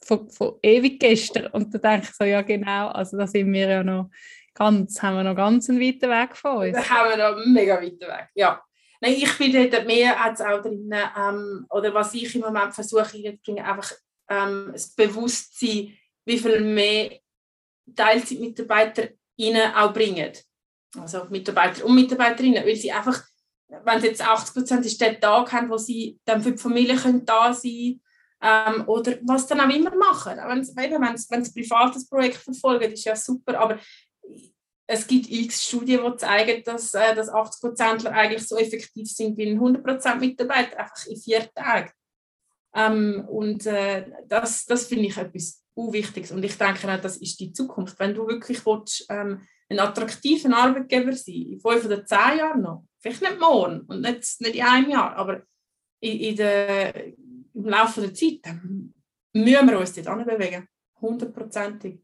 [0.03, 1.47] von, von ewig gestern.
[1.47, 4.09] Und da denke ich so, ja genau, also da sind wir ja noch
[4.53, 6.73] ganz, haben wir noch ganz einen weiten Weg vor uns.
[6.73, 8.61] Da haben wir noch einen mega weiten Weg, ja.
[9.03, 13.91] Nein, ich finde mehr als auch drin, ähm, oder was ich im Moment versuche einfach
[14.31, 17.19] ähm, das Bewusstsein, wie viel mehr
[17.95, 20.31] Teilzeitmitarbeiter ihnen auch bringen.
[20.97, 23.23] Also Mitarbeiter und Mitarbeiterinnen, weil sie einfach,
[23.67, 26.95] wenn es jetzt 80 Prozent ist, der Tag haben, wo sie dann für die Familie
[26.95, 28.01] können da sein
[28.41, 30.37] ähm, oder was dann auch immer machen.
[30.37, 33.79] Wenn sie ein privates Projekt verfolgen, ist ja super, aber
[34.87, 39.37] es gibt x Studien, die zeigen, dass, äh, dass 80 Prozent eigentlich so effektiv sind
[39.37, 41.91] wie ein 100 Prozent Mitarbeiter, einfach in vier Tagen.
[42.73, 46.31] Ähm, und äh, das, das finde ich etwas Wichtiges.
[46.31, 47.99] Und ich denke auch, das ist die Zukunft.
[47.99, 52.85] Wenn du wirklich willst, ähm, ein attraktiver Arbeitgeber sein in fünf oder zehn Jahren noch,
[52.99, 55.43] vielleicht nicht morgen und nicht, nicht in einem Jahr, aber
[56.01, 58.93] in, in der, im Laufe der Zeit, dann
[59.33, 60.67] müssen wir uns dort bewegen.
[60.99, 62.01] Hundertprozentig.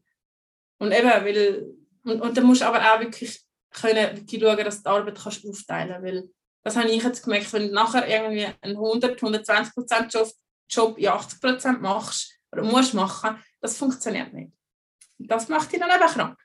[0.78, 4.76] Und eben, weil, und, und dann musst du aber auch wirklich können wirklich schauen, dass
[4.76, 6.06] du die Arbeit kannst aufteilen kannst.
[6.06, 6.30] Weil
[6.64, 10.28] das habe ich jetzt gemerkt, wenn du nachher irgendwie einen 100, 120 Prozent Job
[10.68, 14.52] Job in 80 Prozent machst oder musst machen, das funktioniert nicht.
[15.18, 16.38] Das macht dich dann eben krank.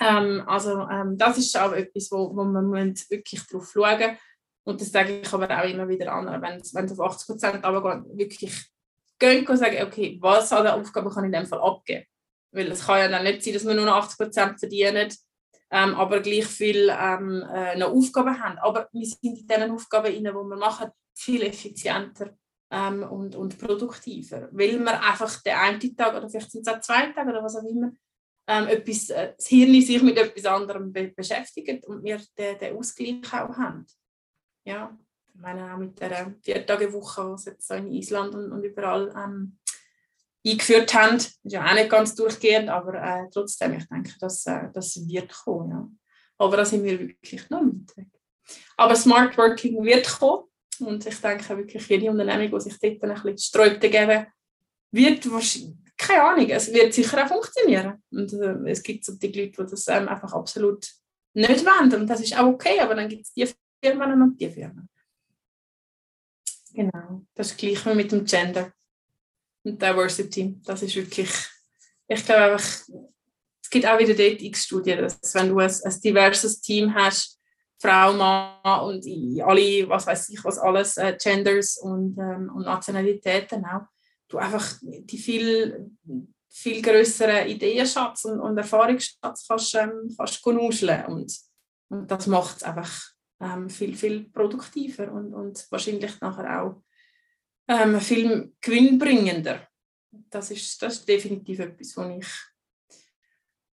[0.00, 4.18] Ähm, also ähm, das ist auch etwas, wo, wo man wirklich drauf schauen muss.
[4.64, 7.64] Und das sage ich aber auch immer wieder an, wenn, wenn es auf 80 Prozent
[7.64, 8.70] aber wirklich
[9.18, 12.04] gehen und sagen, okay, was an der Aufgabe kann ich in dem Fall abgeben?
[12.52, 15.12] Weil es kann ja dann nicht sein, dass wir nur noch 80 Prozent verdienen,
[15.70, 18.58] ähm, aber gleich viel ähm, äh, noch Aufgaben haben.
[18.58, 22.36] Aber wir sind in diesen Aufgaben, die wir machen, viel effizienter
[22.70, 24.48] ähm, und, und produktiver.
[24.52, 27.56] Weil man einfach den einen Tag oder vielleicht sind es auch zwei Tage oder was
[27.56, 27.92] auch immer,
[28.46, 32.76] ähm, etwas, äh, das Hirn sich mit etwas anderem be beschäftigt und wir den, den
[32.76, 33.86] Ausgleich auch haben.
[34.64, 34.96] Ja,
[35.34, 39.12] ich meine auch mit der Vier-Tage-Woche, die sie jetzt so in Island und, und überall
[39.16, 39.58] ähm,
[40.46, 44.68] eingeführt haben, ist ja auch nicht ganz durchgehend, aber äh, trotzdem, ich denke, dass äh,
[44.72, 45.70] das wird kommen.
[45.70, 45.88] Ja.
[46.38, 48.08] Aber da sind wir wirklich noch nicht weg.
[48.76, 50.47] Aber Smart Working wird kommen
[50.80, 54.26] und ich denke wirklich, jede Unternehmung, die sich dort ein bisschen Sträubte geben
[54.90, 58.02] wird wahrscheinlich, keine Ahnung, es wird sicher auch funktionieren.
[58.10, 60.88] Und äh, es gibt so die Leute, die das ähm, einfach absolut
[61.34, 61.92] nicht wollen.
[61.94, 63.48] Und das ist auch okay, aber dann gibt es die
[63.82, 64.88] Firmen und die Firmen.
[66.72, 68.72] Genau, das ist gleich mit dem Gender
[69.64, 70.60] und Diversity.
[70.64, 71.30] Das ist wirklich,
[72.06, 72.88] ich glaube einfach,
[73.62, 77.37] es gibt auch wieder dort x Studien, dass wenn du ein, ein diverses Team hast,
[77.80, 79.04] Frau, Mann und
[79.42, 83.86] alle, was weiß ich, was alles, äh, Genders und, ähm, und Nationalitäten auch,
[84.28, 85.90] du einfach die viel,
[86.48, 91.32] viel größeren Ideenschatz und, und Erfahrungsschatz kannst, ähm, kannst nuscheln und,
[91.88, 92.90] und das macht es einfach
[93.40, 96.82] ähm, viel, viel produktiver und, und wahrscheinlich nachher auch
[97.68, 99.68] ähm, viel gewinnbringender.
[100.10, 102.28] Das ist, das ist definitiv etwas, was ich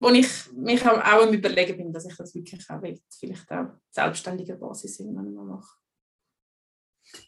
[0.01, 2.99] wo ich mich auch am überlegen bin, dass ich das wirklich auch will.
[3.11, 5.77] Vielleicht auch selbstständige Basis irgendwann mal mache.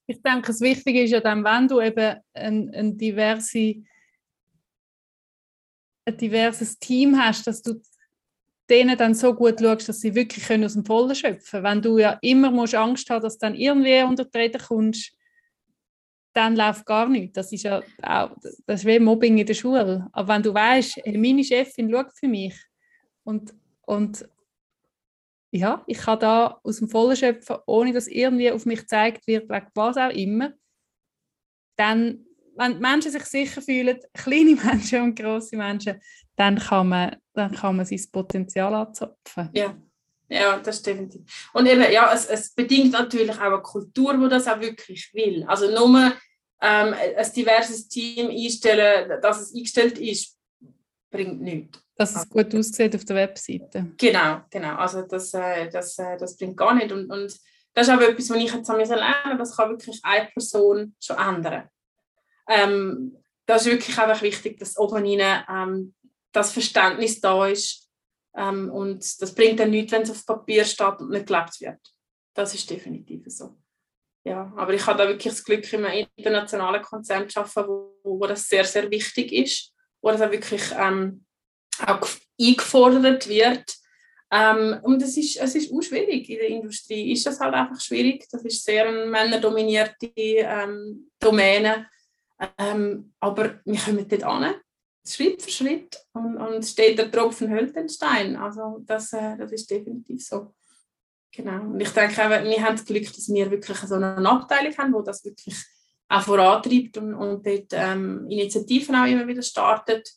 [0.07, 3.83] Ich denke, das Wichtige ist ja dann, wenn du eben ein, ein, diverse,
[6.07, 7.83] ein diverses Team hast, dass du
[8.71, 11.65] denen dann so gut schaust, dass sie wirklich aus dem Vollen schöpfen können.
[11.65, 15.13] Wenn du ja immer musst Angst haben dass dann irgendwie unter die Räder kommst,
[16.33, 17.35] dann läuft gar nichts.
[17.35, 18.31] Das ist ja auch,
[18.67, 20.09] das ist wie Mobbing in der Schule.
[20.13, 22.55] Aber wenn du weißt, meine Chefin schaut für mich
[23.25, 24.29] und, und
[25.51, 29.51] ja, ich kann da aus dem Vollen schöpfen, ohne dass irgendwie auf mich gezeigt wird,
[29.51, 30.53] wegen was auch immer,
[31.77, 32.25] dann,
[32.57, 36.01] wenn Menschen sich sicher fühlen, kleine Menschen und große Menschen,
[36.37, 39.51] dann kann man, dann kann man sein Potenzial anzapfen.
[39.53, 39.77] Ja.
[40.29, 41.51] Ja, das definitiv.
[41.53, 45.45] Und eben, ja, es, es bedingt natürlich auch eine Kultur, die das auch wirklich will.
[45.47, 46.15] Also nur
[46.63, 50.39] ähm, ein diverses Team einstellen, dass es eingestellt ist,
[51.11, 51.79] bringt nichts.
[51.97, 53.93] Dass es gut aussieht auf der Webseite.
[53.99, 54.77] Genau, genau.
[54.77, 56.93] Also das, äh, das, äh, das bringt gar nicht.
[56.93, 57.37] Und, und
[57.75, 61.69] das ist aber etwas, was ich jetzt lernen Das kann wirklich eine Person schon ändern.
[62.49, 65.95] Ähm, das ist wirklich einfach wichtig, dass oben rein, ähm,
[66.33, 67.91] das Verständnis da ist.
[68.37, 71.81] Ähm, und das bringt dann nichts, wenn es auf Papier steht und nicht gelebt wird.
[72.35, 73.57] Das ist definitiv so.
[74.25, 78.21] Ja, aber ich habe da wirklich das Glück, in einem internationalen Konzern zu arbeiten, wo,
[78.21, 81.25] wo das sehr, sehr wichtig ist, wo das auch wirklich ähm,
[81.85, 82.09] auch
[82.41, 83.77] eingefordert wird.
[84.31, 86.29] Ähm, und es ist, es ist auch schwierig.
[86.31, 88.27] In der Industrie ist das halt einfach schwierig.
[88.31, 91.89] Das ist sehr eine männerdominierte ähm, Domäne.
[92.59, 94.55] Ähm, aber wir kommen dort an,
[95.07, 95.99] Schritt für Schritt.
[96.13, 98.37] Und, und steht der Tropfen hält den Stein.
[98.37, 100.55] Also das, äh, das ist definitiv so.
[101.35, 101.63] Genau.
[101.63, 105.01] Und ich denke, wir haben das Glück, dass wir wirklich so eine Abteilung haben, wo
[105.01, 105.57] das wirklich
[106.09, 110.11] auch vorantreibt und, und dort ähm, Initiativen auch immer wieder startet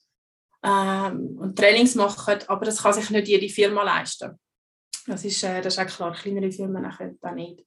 [0.61, 4.37] ähm, und Trainings machen, aber das kann sich nicht jede Firma leisten.
[5.07, 7.65] Das ist, äh, das ist auch klar, kleinere Firmen können das nicht.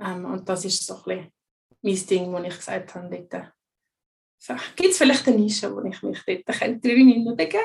[0.00, 1.32] Ähm, und das ist so ein bisschen
[1.80, 6.02] mein Ding, wo ich gesagt habe, dort, äh, gibt es vielleicht eine Nische, wo ich
[6.02, 7.58] mich dort drin begeben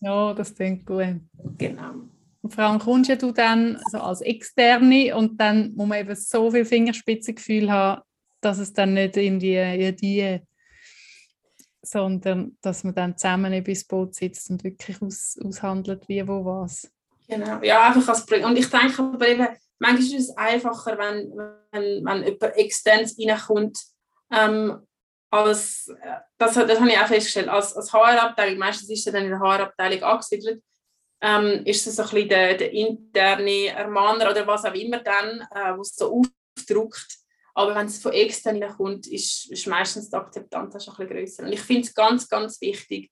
[0.00, 1.20] Ja, das klingt gut.
[1.56, 2.08] Genau.
[2.50, 6.64] Vor allem kommst du dann also als Externe und dann muss man eben so viel
[6.64, 8.02] Fingerspitzengefühl haben,
[8.40, 10.40] dass es dann nicht in die, in die
[11.82, 16.90] sondern dass man dann zusammen ins Boot sitzt und wirklich aus, aushandelt, wie, wo, was.
[17.28, 18.46] Genau, ja, einfach als Projekt.
[18.46, 19.46] Und ich denke aber eben,
[19.78, 21.30] manchmal ist es einfacher, wenn,
[21.72, 23.78] wenn, wenn jemand externes reinkommt,
[24.32, 24.86] ähm,
[25.30, 25.92] als,
[26.38, 29.40] das, das habe ich auch festgestellt, als, als HR-Abteilung, meistens ist er dann in der
[29.40, 30.62] HR-Abteilung angesiedelt,
[31.20, 35.40] ähm, ist es so ein bisschen der, der interne Ermahner oder was auch immer dann,
[35.54, 36.22] äh, was so
[36.56, 37.18] aufdruckt,
[37.58, 41.42] aber wenn es von extern kommt, ist, ist meistens die Akzeptanz ein bisschen grösser.
[41.42, 43.10] Und ich finde es ganz, ganz wichtig,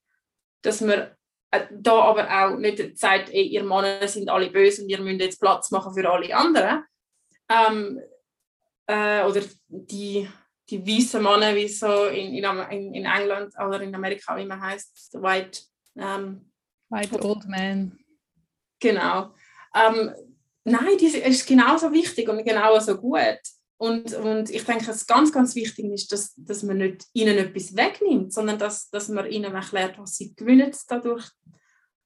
[0.62, 1.10] dass man
[1.50, 5.20] äh, da aber auch nicht sagt, ey, ihr Männer sind alle böse und ihr müsst
[5.20, 6.84] jetzt Platz machen für alle anderen.
[7.48, 8.00] Ähm,
[8.86, 10.28] äh, oder die,
[10.70, 15.20] die weißen Männer, wie so in, in, in England oder in Amerika, wie man heißt,
[15.20, 15.62] White,
[15.96, 16.52] ähm,
[16.88, 17.98] White Old Man.
[18.80, 19.34] Genau.
[19.74, 20.12] Ähm,
[20.64, 23.40] nein, das ist genauso wichtig und genauso gut.
[23.78, 27.76] Und, und ich denke, was ganz, ganz wichtig ist, dass, dass man nicht ihnen etwas
[27.76, 31.30] wegnimmt, sondern dass, dass man ihnen erklärt, was sie gewinnen dadurch.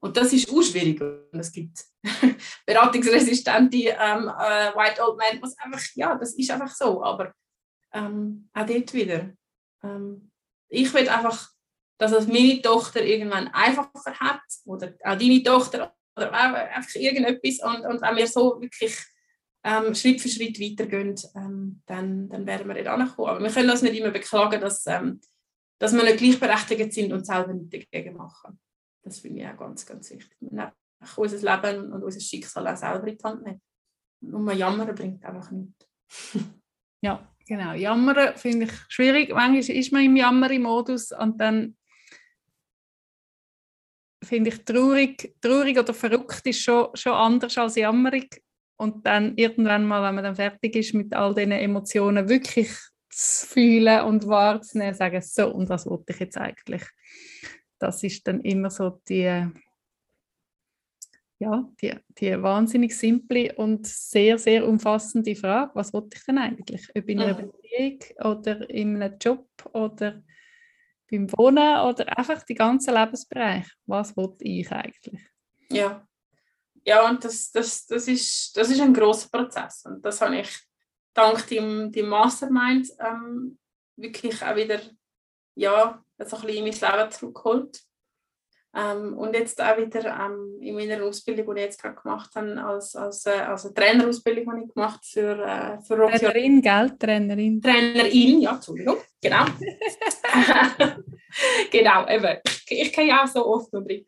[0.00, 1.00] Und das ist auch schwierig.
[1.00, 1.84] Und es gibt
[2.66, 7.04] beratungsresistente ähm, äh, White Old Men, was einfach, ja, das ist einfach so.
[7.04, 7.32] Aber
[7.92, 9.30] ähm, auch dort wieder.
[9.84, 10.30] Ähm,
[10.68, 11.50] ich will einfach,
[12.00, 17.84] dass es meine Tochter irgendwann einfacher hat oder auch deine Tochter oder einfach irgendetwas und,
[17.84, 18.96] und auch wir so wirklich
[19.62, 23.28] ähm, Schritt für Schritt weitergehen, ähm, dann, dann werden wir nicht ankommen.
[23.28, 25.20] Aber wir können uns nicht immer beklagen, dass, ähm,
[25.78, 28.58] dass wir nicht gleichberechtigt sind und selber nicht dagegen machen.
[29.02, 30.38] Das finde ich auch ganz, ganz wichtig.
[30.40, 30.72] Wir
[31.16, 33.60] unser Leben und unser Schicksal auch selber in die Hand nehmen.
[34.22, 35.86] Nur mal jammern bringt einfach nichts.
[37.02, 37.74] ja, genau.
[37.74, 39.30] Jammern finde ich schwierig.
[39.30, 41.76] Manchmal ist man im Jammer-Modus und dann
[44.30, 48.42] finde ich traurig, traurig oder verrückt ist schon, schon anders als jammerig.
[48.76, 52.70] Und dann irgendwann mal, wenn man dann fertig ist mit all diesen Emotionen, wirklich
[53.10, 56.82] zu fühlen und wahrzunehmen, sagen, so, und was wollte ich jetzt eigentlich?
[57.78, 59.48] Das ist dann immer so die,
[61.40, 66.88] ja, die, die wahnsinnig simple und sehr, sehr umfassende Frage, was wollte ich denn eigentlich?
[66.94, 67.50] Ob in einer mhm.
[67.50, 70.22] Beziehung oder in einem Job oder
[71.11, 73.66] beim Wohnen oder einfach die ganze Lebensbereich.
[73.87, 75.20] Was wollte ich eigentlich?
[75.70, 76.07] Ja,
[76.85, 79.85] ja, und das, das, das, ist, das ist ein großer Prozess.
[79.85, 80.51] Und das habe ich
[81.12, 83.59] dank dem, dem Mastermind ähm,
[83.96, 84.81] wirklich auch wieder
[85.55, 87.81] ja, so ein bisschen in mein Leben zurückgeholt.
[88.74, 92.64] Ähm, und jetzt auch wieder ähm, in meiner Ausbildung, die ich jetzt gerade gemacht habe,
[92.64, 96.18] als, als, äh, als eine Trainerausbildung habe ich gemacht für, äh, für Rocky.
[96.18, 96.96] Trainerin, gell?
[96.96, 97.61] Trainerin.
[97.61, 99.44] Trainerin, ja, Entschuldigung, genau.
[101.72, 102.38] genau, eben.
[102.68, 104.06] Ich, ich kann ja auch so oft noch drin.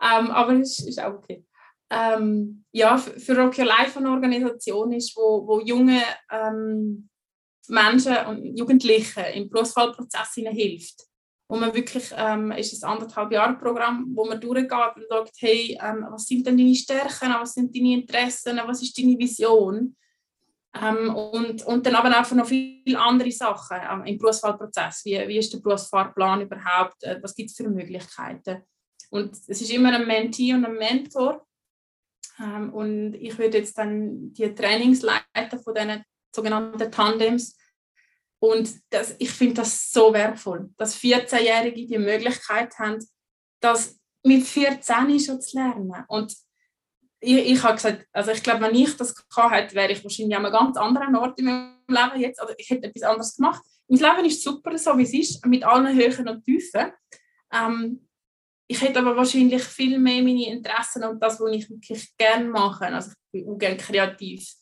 [0.00, 1.44] Ähm, aber es ist, ist auch okay
[1.90, 7.08] ähm, ja, für Rock Your Life eine Organisation ist, wo, wo junge ähm,
[7.68, 11.02] Menschen und Jugendliche im Berufswahlprozess hilft.
[11.48, 15.78] Wo man wirklich, ähm, ist ein anderthalb Jahre Programm, wo man durchgeht und sagt, hey,
[15.80, 19.96] ähm, was sind denn deine Stärken, was sind deine Interessen, was ist deine Vision?
[20.74, 25.04] Ähm, und, und dann aber auch noch viele andere Sachen ähm, im Berufswahlprozess.
[25.04, 27.02] Wie, wie ist der Berufsfahrplan überhaupt?
[27.04, 28.62] Äh, was gibt es für Möglichkeiten?
[29.10, 31.46] Und es ist immer ein Mentee und ein Mentor,
[32.38, 36.02] ähm, und ich würde jetzt dann die Trainings leiten von diesen
[36.34, 37.56] sogenannten Tandems.
[38.38, 42.98] Und das, ich finde das so wertvoll, dass 14-Jährige die Möglichkeit haben,
[43.60, 45.92] das mit 14 schon zu lernen.
[46.08, 46.34] Und
[47.20, 50.36] ich, ich habe gesagt, also ich glaube, wenn ich das gehabt hätte, wäre ich wahrscheinlich
[50.36, 52.42] an einem ganz anderen Ort in meinem Leben jetzt.
[52.42, 53.62] Oder ich hätte etwas anderes gemacht.
[53.88, 56.92] Mein Leben ist super, so wie es ist, mit allen Höhen und Tiefen.
[57.52, 58.06] Ähm,
[58.68, 62.86] ich hätte aber wahrscheinlich viel mehr meine Interessen und das, was ich wirklich gerne mache.
[62.86, 64.54] Also ich bin auch gerne kreativ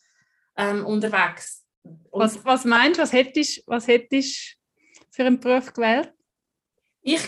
[0.56, 1.63] ähm, unterwegs.
[2.10, 4.56] Was, was meinst du, was hättest du was hättest
[5.10, 6.12] für einen Beruf gewählt?
[7.02, 7.22] Ich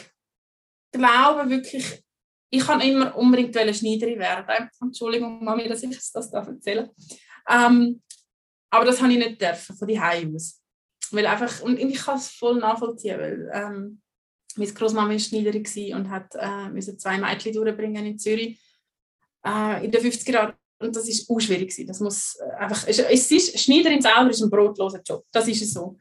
[0.93, 2.03] glaube wirklich,
[2.51, 4.71] ich kann immer unbedingt Schneiderin werden.
[4.81, 6.91] Entschuldigung, Mami, dass ich das da erzählen
[7.49, 8.03] ähm,
[8.71, 10.63] Aber das habe ich nicht dürfen, von die aus.
[11.11, 14.03] Weil einfach, und ich kann es voll nachvollziehen, weil ähm,
[14.57, 18.59] meine Großmama war Schneiderin und hat äh, zwei Mädchen durchbringen in Zürich
[19.45, 20.55] äh, in den 50er Jahren.
[20.79, 21.74] Und das war auch schwierig.
[21.87, 25.24] Das muss äh, einfach, es ist, Schneiderin selber ist ein brotloser Job.
[25.33, 25.97] Das ist es so.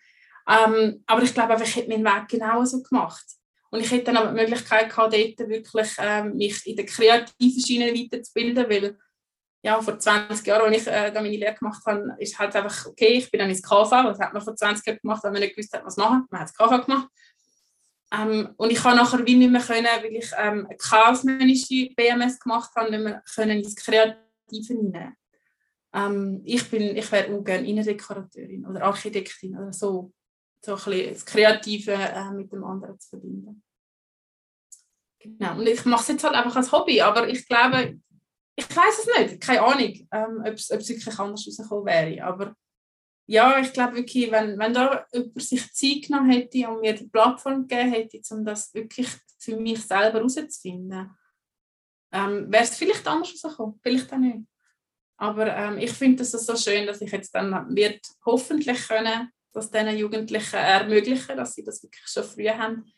[0.47, 3.25] Ähm, aber ich glaube ich hätte meinen Weg genauso gemacht.
[3.71, 7.61] Und ich hätte dann aber die Möglichkeit gehabt, dort wirklich ähm, mich in der kreativen
[7.65, 8.97] Schiene weiterzubilden, weil
[9.63, 12.85] ja, vor 20 Jahren, als ich äh, da meine Lehre gemacht habe, ist halt einfach,
[12.85, 15.41] okay, ich bin dann ins KV, das hat man vor 20 Jahren gemacht, weil man
[15.41, 16.27] nicht gewusst hat, was machen.
[16.29, 17.09] Man hat das KV gemacht.
[18.13, 22.39] Ähm, und ich habe nachher wie nicht mehr können, weil ich ähm, eine kaufmännische BMS
[22.39, 25.15] gemacht habe, nicht mehr können ins Kreative hinein.
[25.93, 30.13] Ähm, ich bin, ich wäre auch gerne Innendekorateurin oder Architektin oder so.
[30.63, 33.63] So ein bisschen das Kreative äh, mit dem anderen zu verbinden.
[35.19, 35.57] Genau.
[35.57, 37.99] Und ich mache es jetzt halt einfach als Hobby, aber ich glaube,
[38.55, 42.23] ich weiß es nicht, keine Ahnung, ähm, ob es wirklich anders rausgekommen wäre.
[42.23, 42.55] Aber
[43.27, 47.07] ja, ich glaube wirklich, wenn, wenn da jemand sich Zeit genommen hätte und mir die
[47.07, 49.07] Plattform gegeben hätte, um das wirklich
[49.39, 51.09] für mich selber herauszufinden,
[52.11, 54.45] ähm, wäre es vielleicht anders rausgekommen, vielleicht auch nicht.
[55.17, 59.71] Aber ähm, ich finde es so schön, dass ich jetzt dann wird hoffentlich können, dass
[59.71, 62.91] diesen Jugendlichen ermöglichen, dass sie das wirklich schon früh haben.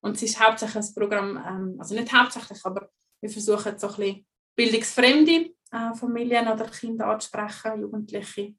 [0.00, 2.88] Und es ist hauptsächlich ein Programm, ähm, also nicht hauptsächlich, aber
[3.20, 8.54] wir versuchen so ein bisschen bildungsfremde äh, Familien oder Kinder anzusprechen, Jugendliche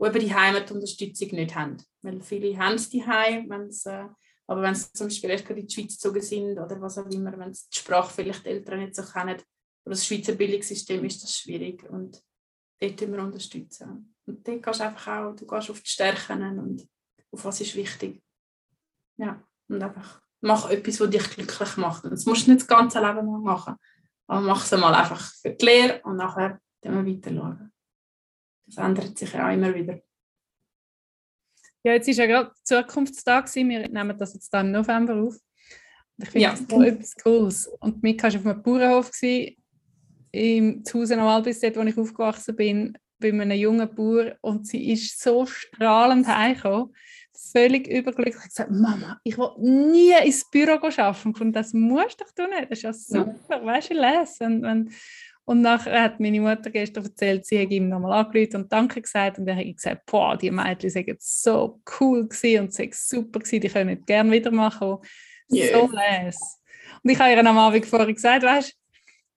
[0.00, 1.76] die eben die Heimatunterstützung nicht haben.
[2.02, 4.04] Weil viele haben es die Heim, äh,
[4.50, 7.38] aber wenn sie zum Beispiel erst in die Schweiz gezogen sind oder was auch immer,
[7.38, 9.36] wenn sie die Sprache vielleicht die Eltern nicht so kennen,
[9.84, 12.20] oder das Schweizer Bildungssystem ist das schwierig und
[12.80, 14.16] dort immer unterstützen.
[14.26, 16.88] Und dort gehst du einfach auch, du gehst auf die Stärken und
[17.30, 18.20] auf was ist wichtig.
[19.18, 22.02] Ja, und einfach mach etwas, was dich glücklich macht.
[22.02, 23.76] Und das musst du nicht das ganze Leben lang machen,
[24.26, 27.72] aber mach es mal einfach für die Lehre und nachher dann weiter schauen.
[28.66, 30.00] Das ändert sich ja auch immer wieder.
[31.82, 33.52] Ja, jetzt ist ja gerade Zukunftstag.
[33.54, 35.36] Wir nehmen das jetzt dann im November auf.
[36.18, 36.50] Ich finde ja.
[36.50, 37.66] das so etwas Cooles.
[37.80, 39.10] Und Mika war auf einem Bauernhof
[40.32, 44.36] im Zuhause am bis dort, wo ich aufgewachsen bin, bei einem jungen Bauer.
[44.42, 46.94] Und sie ist so strahlend heimgekommen,
[47.52, 48.36] völlig überglücklich.
[48.36, 51.34] Ich gesagt, Mama, ich will nie ins Büro arbeiten.
[51.40, 52.70] Und das musst doch du nicht.
[52.70, 53.64] Das ist ja super, ja.
[53.64, 54.62] weißt du, lesen.
[54.62, 54.92] Wenn,
[55.50, 59.36] und nachher hat meine Mutter gestern erzählt, sie hat ihm nochmal angerufen und Danke gesagt.
[59.36, 63.60] Und er hat gesagt, boah, die Mädchen sind so cool gewesen und sind super gewesen,
[63.60, 64.98] die können gerne wieder machen.
[65.52, 65.76] Yeah.
[65.76, 66.38] So les.
[67.02, 68.76] Und ich habe ihr am Abend vorher gesagt, weißt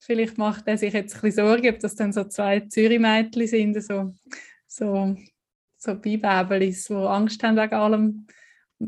[0.01, 3.83] vielleicht macht er sich jetzt ein bisschen Sorgen, ob das dann so zwei Zürich-Mädchen sind,
[3.83, 4.13] so,
[4.67, 5.15] so,
[5.79, 8.27] so Bibäbelis, die Angst haben wegen allem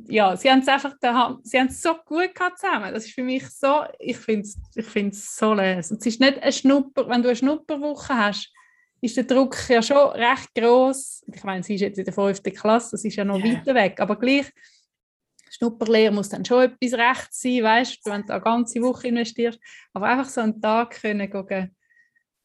[0.07, 0.95] ja, sie haben es einfach
[1.43, 2.93] sie haben es so gut gehabt zusammen.
[2.93, 5.97] Das ist für mich so, ich finde es ich find's so lesen.
[5.99, 8.51] Es ist nicht ein Schnupper, wenn du eine Schnupperwoche hast,
[9.01, 11.25] ist der Druck ja schon recht groß.
[11.33, 13.53] Ich meine, sie ist jetzt in der fünften Klasse, das ist ja noch yeah.
[13.53, 14.51] weiter weg, aber gleich
[15.51, 19.59] Schnupperlehre muss dann schon etwas recht sein, weißt du, wenn du eine ganze Woche investierst.
[19.93, 21.75] Aber einfach so einen Tag können gehen,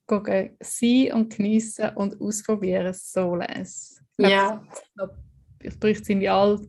[0.07, 4.07] gehen sein und geniessen und ausprobieren, so lesen.
[4.19, 4.29] Ja.
[4.29, 5.11] Yeah.
[5.63, 6.61] Ich bräuchte es in all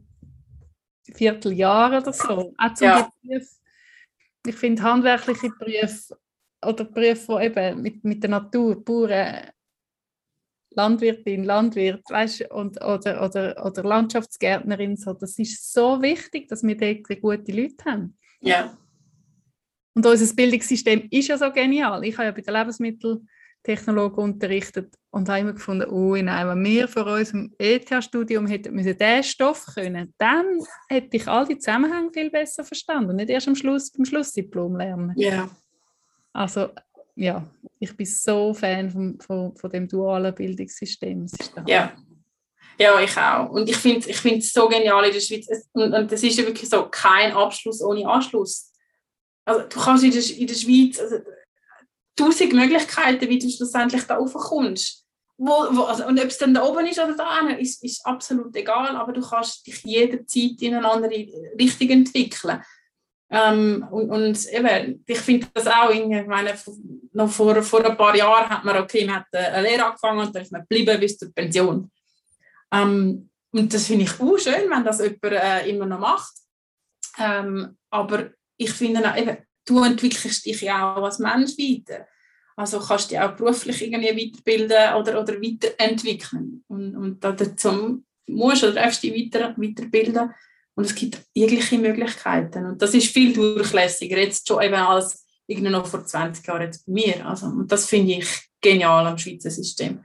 [1.14, 2.54] Vierteljahr oder so.
[2.58, 3.12] Auch zum ja.
[3.22, 3.48] Beruf.
[4.46, 6.18] Ich finde handwerkliche Berufe
[6.66, 9.52] oder Berufe, die eben mit, mit der Natur, Bauern,
[10.74, 16.78] Landwirtin, Landwirt, weißt, und, oder, oder, oder Landschaftsgärtnerin, so, das ist so wichtig, dass wir
[16.78, 18.18] dort gute Leute haben.
[18.40, 18.78] Ja.
[19.94, 22.04] Und unser Bildungssystem ist ja so genial.
[22.06, 23.28] Ich habe ja bei den Lebensmitteln
[23.64, 28.98] Technologen unterrichtet und habe immer gefunden, oh nein, wenn wir vor unserem ETH-Studium hätten müssen
[28.98, 30.46] diesen Stoff können, dann
[30.90, 34.78] hätte ich all die Zusammenhänge viel besser verstanden und nicht erst am Schluss beim Schlussdiplom
[34.78, 35.14] lernen.
[35.16, 35.30] Ja.
[35.30, 35.50] Yeah.
[36.34, 36.70] Also
[37.16, 37.46] ja,
[37.80, 41.28] ich bin so Fan von, von, von dem dualen Bildungssystem.
[41.68, 41.94] Ja.
[42.80, 43.50] Ja, ich auch.
[43.50, 45.48] Und ich finde es ich so genial in der Schweiz.
[45.74, 48.72] Und, und das ist ja wirklich so, kein Abschluss ohne Anschluss.
[49.46, 51.18] Also du kannst in der, in der Schweiz, also,
[52.16, 55.06] tausend Möglichkeiten, wie du schlussendlich da raufkommst.
[55.38, 58.56] Wo, wo, also, und ob es dann da oben ist oder da ist, ist absolut
[58.56, 61.26] egal, aber du kannst dich jederzeit in eine andere
[61.60, 62.62] Richtung entwickeln.
[63.34, 66.54] Ähm, und, und eben, ich finde das auch, ich meine,
[67.14, 70.36] noch vor, vor ein paar Jahren hat man, okay, man hat eine Lehre angefangen und
[70.36, 71.90] dann ist man geblieben bis zur Pension.
[72.72, 76.34] Ähm, und das finde ich auch schön, wenn das jemand äh, immer noch macht.
[77.18, 82.08] Ähm, aber ich finde, eben, du entwickelst dich ja auch als Mensch weiter.
[82.56, 86.64] Also kannst du dich auch beruflich irgendwie weiterbilden oder, oder weiterentwickeln.
[86.68, 90.32] Und, und dazu musst oder darfst du dich weiter, weiterbilden.
[90.76, 92.66] Und es gibt jegliche Möglichkeiten.
[92.66, 96.86] Und das ist viel durchlässiger, jetzt schon eben als irgendwie noch vor 20 Jahren jetzt
[96.86, 97.26] bei mir.
[97.26, 98.28] Also, und das finde ich
[98.62, 100.04] genial am Schweizer System.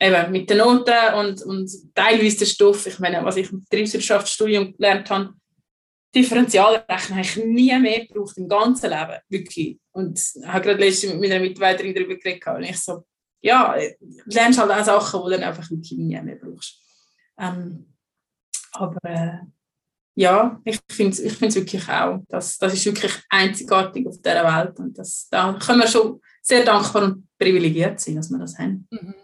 [0.00, 2.86] Eben mit den Noten und, und teilweise der Stoff.
[2.86, 5.34] Ich meine, was ich im Betriebswirtschaftsstudium gelernt habe,
[6.14, 9.78] Differentialrechnen habe ich nie mehr gebraucht im ganzen Leben, wirklich.
[9.92, 13.04] Und ich habe gerade letztens mit einer Mitarbeiterin darüber geredet und ich so,
[13.40, 16.80] ja, du lernst halt auch Sachen, die du dann einfach wirklich nie mehr brauchst.
[17.38, 17.94] Ähm,
[18.72, 19.38] aber äh,
[20.16, 24.78] ja, ich finde es ich wirklich auch, das, das ist wirklich einzigartig auf dieser Welt
[24.78, 28.86] und das, da können wir schon sehr dankbar und privilegiert sein, dass wir das haben.
[28.90, 29.14] Mhm.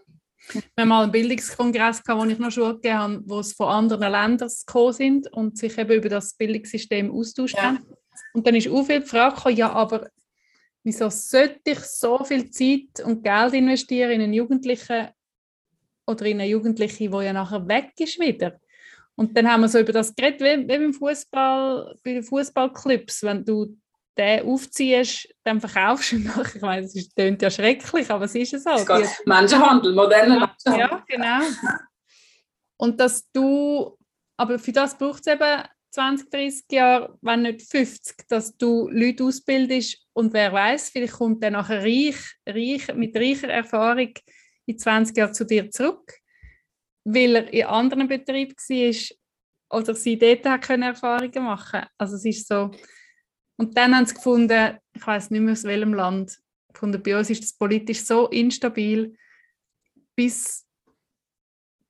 [0.55, 3.69] Wir haben mal einen Bildungskongress gehabt, wo ich noch Schule gegeben habe, wo es von
[3.69, 7.63] anderen Ländern gekommen sind und sich eben über das Bildungssystem austauscht ja.
[7.63, 7.87] haben.
[8.35, 10.09] Und dann ist auch viel die Frage gekommen, ja, aber
[10.83, 15.09] wieso sollte ich so viel Zeit und Geld investieren in einen Jugendlichen
[16.07, 18.59] oder in eine Jugendliche, die ja nachher weg ist wieder?
[19.17, 23.23] Und dann haben wir so über das geredet, wie, wie beim Fußball, bei den Fußballclubs,
[23.23, 23.77] wenn du
[24.17, 26.57] den aufziehst, dann verkaufst du ihn nachher.
[26.57, 28.71] Ich meine, das klingt ja schrecklich, aber es ist es so.
[28.71, 30.79] Es Menschenhandel, moderner Menschenhandel.
[30.79, 31.47] Ja, genau.
[32.77, 33.97] Und dass du,
[34.37, 39.25] aber für das braucht es eben 20, 30 Jahre, wenn nicht 50, dass du Leute
[39.25, 44.13] ausbildest und wer weiß, vielleicht kommt dann nachher reich, reich, mit reicher Erfahrung
[44.67, 46.21] in 20 Jahren zu dir zurück
[47.05, 52.25] weil er in anderen Betrieben war oder sie dort auch können Erfahrungen machen Also es
[52.25, 52.71] ist so.
[53.61, 56.39] Und dann haben sie gefunden, ich weiß nicht mehr aus welchem Land,
[56.73, 59.15] gefunden, bei uns ist das politisch so instabil,
[60.17, 60.67] bis,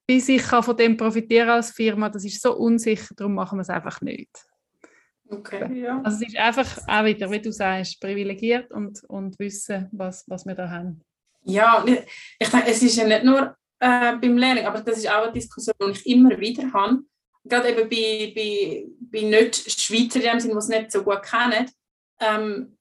[0.04, 3.62] bis ich kann von dem profitieren als Firma, das ist so unsicher, darum machen wir
[3.62, 4.30] es einfach nicht.
[5.28, 6.00] Okay, ja.
[6.02, 10.44] Also es ist einfach auch wieder, wie du sagst, privilegiert und, und wissen, was, was
[10.46, 11.04] wir da haben.
[11.44, 14.66] Ja, ich denke, es ist ja nicht nur äh, beim Lernen.
[14.66, 16.98] Aber das ist auch eine Diskussion, die ich immer wieder habe.
[17.45, 21.70] Gerade eben bei, bei, bei Nicht-Schweizer, die es nicht so gut kennen.
[22.20, 22.76] Ähm,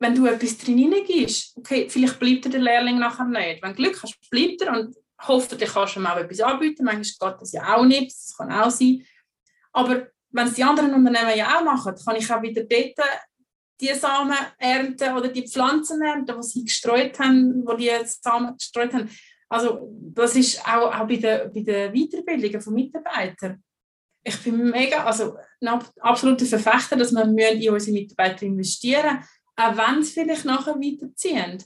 [0.00, 3.62] wenn du etwas drin gibst, okay, vielleicht bleibt der Lehrling nachher nicht.
[3.62, 6.84] Wenn du Glück hast, bleibt er und hoffentlich kannst du ihm auch etwas anbieten.
[6.84, 9.04] Manchmal geht das ja auch nicht, das kann auch sein.
[9.72, 13.08] Aber wenn es die anderen Unternehmen ja auch machen, kann ich auch wieder dort
[13.80, 18.92] die Samen ernten oder die Pflanzen ernten, die sie gestreut haben, wo die Samen gestreut
[18.92, 19.08] haben.
[19.48, 23.62] Also das ist auch, auch bei den bei der Weiterbildungen von Mitarbeitern.
[24.24, 29.20] Ich bin mega, also ein absoluter Verfechter, dass wir in unsere Mitarbeiter investieren
[29.58, 31.62] auch wenn sie vielleicht nachher weiterziehen.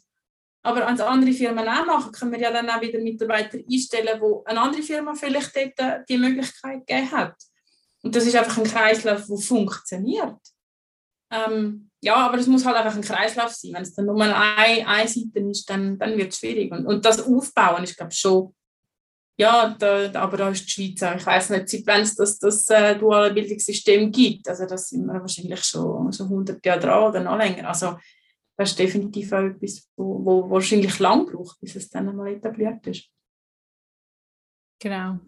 [0.65, 4.45] Aber als andere Firmen auch machen, können wir ja dann auch wieder Mitarbeiter einstellen, wo
[4.45, 7.35] eine andere Firma vielleicht dort die Möglichkeit gegeben hat.
[8.03, 10.39] Und das ist einfach ein Kreislauf, der funktioniert.
[11.31, 13.73] Ähm, ja, aber es muss halt einfach ein Kreislauf sein.
[13.75, 16.73] Wenn es dann nur mal eine, eine Seite ist, dann, dann wird es schwierig.
[16.73, 18.55] Und, und das Aufbauen ist, glaube ich, schon,
[19.43, 22.39] ja, da, aber da ist die Schweiz auch, ich weiß nicht, seit wann es das,
[22.39, 24.49] das äh, duale Bildungssystem gibt.
[24.49, 27.69] Also da sind wir wahrscheinlich schon so 100 Jahre dran oder noch länger.
[27.69, 27.99] Also
[28.57, 32.87] das ist definitiv auch etwas, wo, wo wahrscheinlich lang braucht, bis es dann einmal etabliert
[32.87, 33.09] ist.
[34.79, 35.19] Genau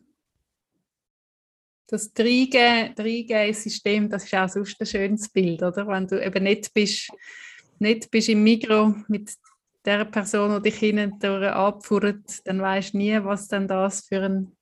[1.86, 5.86] das 3G-System, das ist auch sonst ein schönes Bild, oder?
[5.86, 7.10] Wenn du eben nicht bist,
[7.78, 9.30] nicht bist im Mikro mit
[9.84, 14.56] der Person, die dich hinten abfuhrt, dann weißt du nie, was dann das für einen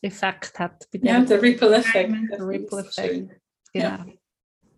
[0.00, 0.88] Effekt hat.
[0.92, 2.12] ja, der Ripple-Effekt.
[2.30, 3.40] Der Ripple-Effekt,
[3.72, 3.86] genau.
[3.88, 4.06] Ja,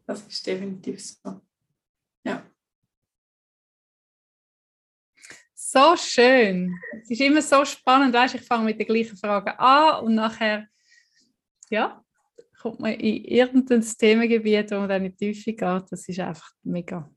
[0.07, 1.41] das ist definitiv so.
[2.25, 2.43] Ja.
[5.55, 6.75] So schön.
[7.03, 10.67] Es ist immer so spannend, weißt, ich fange mit den gleichen Fragen an und nachher
[11.71, 12.05] ja,
[12.61, 15.85] kommt man in irgendein Themengebiet, wo man dann in die Tiefe geht.
[15.91, 17.11] Das ist einfach mega.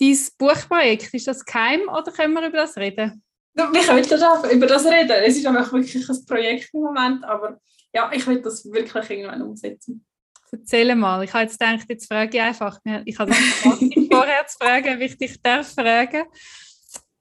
[0.00, 3.22] Dein Buchprojekt, ist das geheim oder können wir über das reden?
[3.54, 5.10] Wir können über das reden.
[5.24, 7.58] Es ist einfach wirklich ein Projekt im Moment, aber
[7.92, 10.04] ja, ich will das wirklich irgendwann umsetzen.
[10.50, 11.22] Erzähl mal.
[11.24, 12.78] Ich habe jetzt gedacht, jetzt frage ich einfach.
[13.04, 13.38] Ich habe das
[14.10, 16.24] vorher zu fragen, ob ich dich darf fragen.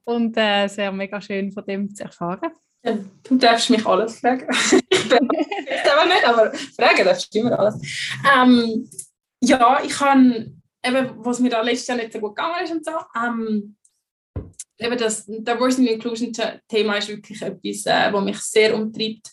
[0.03, 2.51] Und äh, es wäre mega schön, von dem zu erfahren.
[2.83, 4.47] Ja, du darfst mich alles fragen.
[4.89, 5.29] ich bin
[5.91, 7.75] aber nicht, aber fragen darfst du immer alles.
[8.33, 8.89] Ähm,
[9.41, 10.51] ja, ich habe,
[10.83, 13.75] eben, was mir da letztes Jahr nicht so gut gegangen ist und so, ähm,
[14.79, 16.31] eben das Diversity Inclusion
[16.67, 19.31] Thema ist wirklich etwas, äh, was mich sehr umtreibt.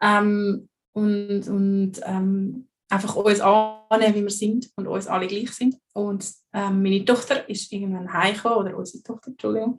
[0.00, 5.76] Ähm, und und ähm, einfach uns annehmen, wie wir sind und uns alle gleich sind.
[5.92, 9.78] Und ähm, meine Tochter ist irgendwann heimgekommen, oder unsere Tochter, Entschuldigung,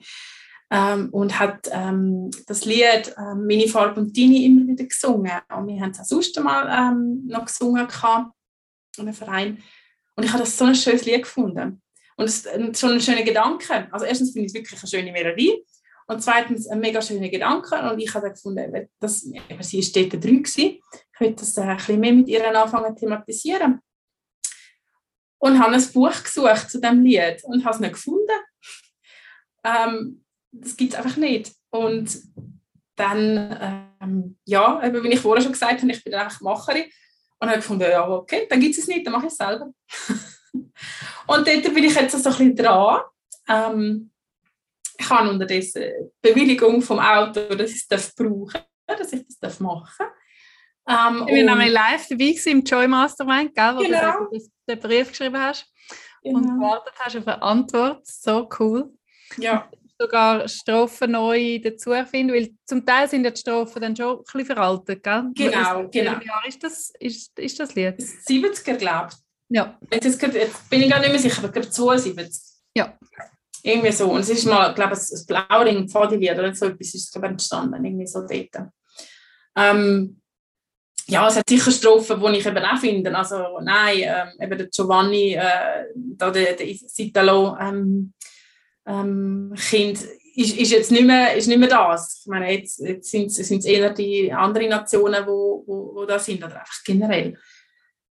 [0.71, 5.31] ähm, und hat ähm, das Lied ähm, «Meine Farbe und Deine» immer wieder gesungen.
[5.55, 7.87] Und wir haben es auch sonst einmal ähm, noch gesungen
[8.97, 9.63] in einem Verein.
[10.15, 11.81] Und ich habe das so ein schönes Lied gefunden.
[12.17, 13.87] Und es ist schon ein schöner Gedanke.
[13.91, 15.65] Also erstens finde ich es wirklich eine schöne Melodie.
[16.07, 17.75] Und zweitens ein mega schöner Gedanke.
[17.91, 20.79] Und ich habe gefunden, dass, sie war dort drin gewesen.
[21.13, 23.79] Ich will das ein bisschen mehr mit ihr anfangen zu thematisieren.
[25.37, 28.39] Und habe ein Buch gesucht zu diesem Lied und habe es nicht gefunden.
[29.63, 31.51] Ähm, das gibt es einfach nicht.
[31.69, 32.17] Und
[32.95, 36.85] dann, ähm, ja, eben, wie ich vorher schon gesagt habe, ich bin einfach Macherin
[37.39, 39.71] und habe gefunden, ja, okay, dann gibt es nicht, dann mache ich es selber.
[41.27, 43.01] und dort bin ich jetzt so ein bisschen dran.
[43.47, 44.11] Ähm,
[44.97, 50.07] ich habe unterdessen Bewilligung vom Auto, dass ich es brauchen darf, dass ich das machen
[50.85, 51.09] darf.
[51.11, 54.27] Ähm, ich war nämlich live dabei im Joy Mastermind, gell, wo genau.
[54.31, 55.67] du den Brief geschrieben hast
[56.23, 56.37] genau.
[56.37, 58.05] und gewartet hast auf eine Antwort.
[58.05, 58.93] So cool.
[59.37, 59.69] Ja
[59.99, 64.23] sogar Strophen neu dazu finden, weil zum Teil sind ja die Strophen dann schon ein
[64.23, 65.23] bisschen veraltet, gell?
[65.33, 66.11] Genau, ist, genau.
[66.11, 67.99] Jahr ist das, ist, ist das Lied?
[67.99, 69.17] 70er, glaube ich.
[69.49, 69.77] Ja.
[69.91, 72.43] Jetzt, jetzt, bin ich gar nicht mehr sicher, aber ich glaube 72.
[72.75, 72.97] Ja.
[73.63, 74.11] Irgendwie so.
[74.11, 77.83] Und es ist mal, glaube ich, ein Blauring, Pfadilied oder so etwas ist glaube entstanden,
[77.83, 78.69] irgendwie so dort.
[79.57, 80.21] Ähm,
[81.07, 83.15] ja, es hat sicher Strophen, die ich eben auch finde.
[83.15, 88.13] Also nein, ähm, eben der Giovanni, äh, da der, der Italo, ähm,
[88.85, 89.99] ähm, Kind
[90.35, 92.21] ist, ist jetzt nicht mehr, ist nicht mehr das.
[92.21, 96.43] Ich meine, jetzt, jetzt sind es eher die anderen Nationen, wo, wo, wo da sind,
[96.43, 97.37] oder einfach generell.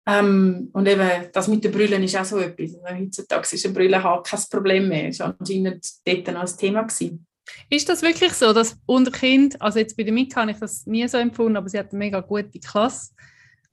[0.07, 2.75] Ähm, und eben, das mit den Brüllen ist auch so etwas.
[2.83, 5.07] Also heutzutage ist ein Brüllenhaar kein Problem mehr.
[5.07, 6.83] Das war anscheinend dort noch ein Thema.
[6.83, 7.25] Gewesen.
[7.69, 10.85] Ist das wirklich so, dass unter Kind, also jetzt bei der Mika habe ich das
[10.85, 13.13] nie so empfunden, aber sie hat eine mega gute Klasse.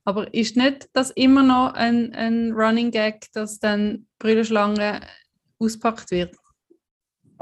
[0.05, 5.00] Aber ist nicht das immer noch ein, ein Running Gag, dass dann Brüllenschlange
[5.59, 6.36] auspackt wird?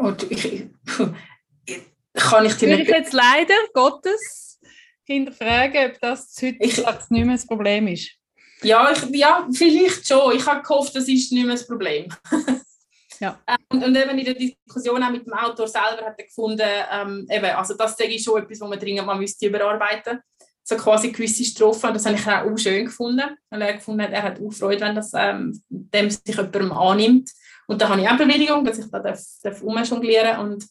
[0.00, 0.66] Und ich,
[2.14, 4.58] kann ich dir Würde ich jetzt leider Gottes
[5.04, 8.12] hinterfragen, ob das heute ich, nicht mehr das Problem ist.
[8.62, 10.36] Ja, ich, ja, vielleicht schon.
[10.36, 12.08] Ich habe gehofft, das ist nicht mehr das Problem.
[13.18, 13.38] Ja.
[13.68, 17.26] Und, und, eben in der Diskussion auch mit dem Autor selber hat er gefunden, ähm,
[17.30, 20.20] eben, also das ist schon etwas, was man dringend mal müsste überarbeiten
[20.70, 21.92] so quasi gewisse Strophen.
[21.92, 24.94] Das habe ich auch schön gefunden, weil er gefunden hat, er hat auch Freude, wenn
[24.94, 27.30] das ähm, dem sich jemandem annimmt.
[27.70, 30.66] Und da habe ich auch Bewilligung, dass ich da darf, darf umjonglieren und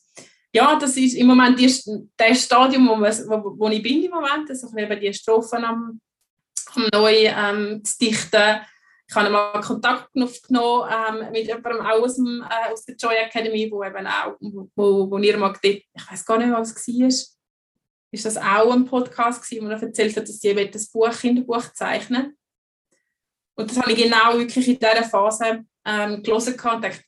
[0.51, 1.73] ja, das ist im Moment die,
[2.17, 6.01] das Stadium, wo, wo, wo ich bin im Moment, also eben die Strophen am,
[6.75, 8.59] am neu ähm, zu dichten.
[9.07, 13.69] Ich habe mal Kontakt aufgenommen ähm, mit jemandem aus, dem, äh, aus der Joy Academy,
[13.71, 14.35] wo eben auch,
[14.75, 17.07] wo, wo ihr mal dort, ich weiß gar nicht, was es war,
[18.11, 21.71] ist das auch ein Podcast gewesen, wo er erzählt hat, dass sie das Buch, Kinderbuch
[21.73, 22.37] zeichnen.
[23.59, 27.03] Und das habe ich genau wirklich in dieser Phase ähm, gelesen und dachte,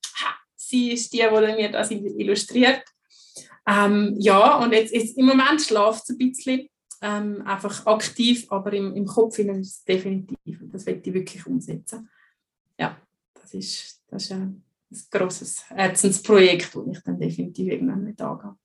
[0.57, 2.83] sie ist die, die mir das illustriert.
[3.65, 6.67] Ähm, ja, und jetzt, jetzt im Moment schlaft es ein bisschen,
[7.01, 10.61] ähm, einfach aktiv, aber im, im Kopf ist es definitiv.
[10.61, 12.09] Und das werde ich wirklich umsetzen.
[12.77, 12.97] Ja,
[13.33, 18.57] das ist, das ist ein, ein grosses Herzensprojekt, das ich dann definitiv irgendwann nicht angehe.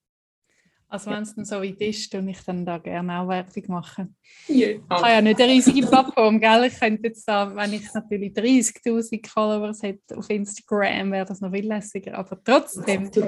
[0.88, 4.16] Also wenn es dann so weit ist, tue ich dann da gerne auch Werbung machen.
[4.46, 4.68] Ja.
[4.68, 6.64] Ich habe ja nicht eine riesige Plattform, gell?
[6.64, 11.50] Ich könnte jetzt da, wenn ich natürlich 30'000 Followers hätte auf Instagram, wäre das noch
[11.50, 13.10] viel lässiger, aber trotzdem.
[13.10, 13.20] Du,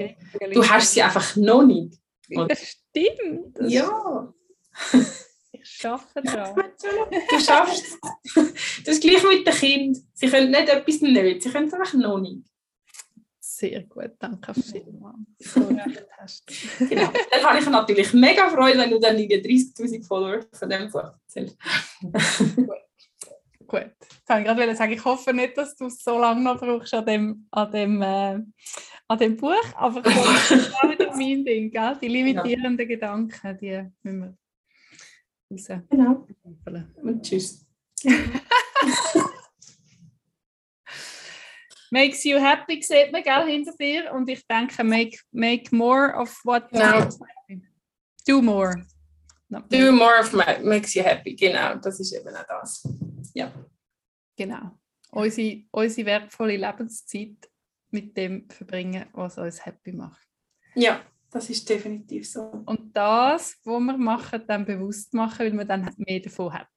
[0.53, 1.99] du hast sie einfach noch nicht.
[2.31, 3.59] Das stimmt.
[3.59, 4.33] Das ja.
[5.51, 6.55] Ich schaffe das.
[7.31, 7.99] Du schaffst es.
[8.85, 10.03] Das ist gleich mit den Kindern.
[10.15, 12.45] Sie können nicht etwas nicht, sie können es einfach noch nicht.
[13.59, 16.47] Sehr gut, danke vielmals, du recht hast.
[16.79, 17.11] genau.
[17.29, 21.59] Dann habe ich natürlich mega Freude, wenn du dann die 30'000 Follower von dem erzählst.
[22.55, 22.69] gut.
[23.67, 23.91] gut.
[24.01, 27.49] Jetzt ich gerade sagen, ich hoffe nicht, dass du so lange noch brauchst an dem,
[27.51, 28.39] an dem, äh,
[29.09, 31.99] an dem Buch, aber das ist auch wieder mein Ding, gell?
[32.01, 32.95] die limitierenden ja.
[32.95, 35.83] Gedanken, die müssen wir raus.
[35.91, 36.25] Genau.
[37.03, 37.67] Und tschüss.
[41.91, 44.13] Makes you happy, sieht man, gell, hinter dir.
[44.13, 47.09] Und ich denke, make, make more of what genau.
[48.27, 48.85] Do more.
[49.71, 51.77] Do more of my, makes you happy, genau.
[51.77, 52.87] Das ist eben auch das.
[53.35, 53.53] Ja.
[54.37, 54.79] Genau.
[55.11, 57.49] Unsere, unsere wertvolle Lebenszeit
[57.91, 60.29] mit dem verbringen, was uns happy macht.
[60.75, 62.63] Ja, das ist definitiv so.
[62.67, 66.69] Und das, was wir machen, dann bewusst machen, weil man dann mehr davon hat.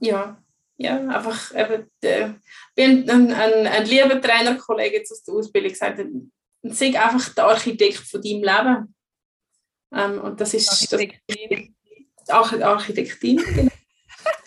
[0.00, 0.42] Ja,
[0.78, 2.30] ja, einfach eben, äh,
[2.76, 6.00] ein, ein, ein, ein lieber Trainerkollege aus der Ausbildung gesagt,
[6.62, 8.94] sei einfach der Architekt von deinem Leben.
[9.92, 11.74] Ähm, und das ist Architektin.
[12.26, 13.72] Das, Architektin, genau.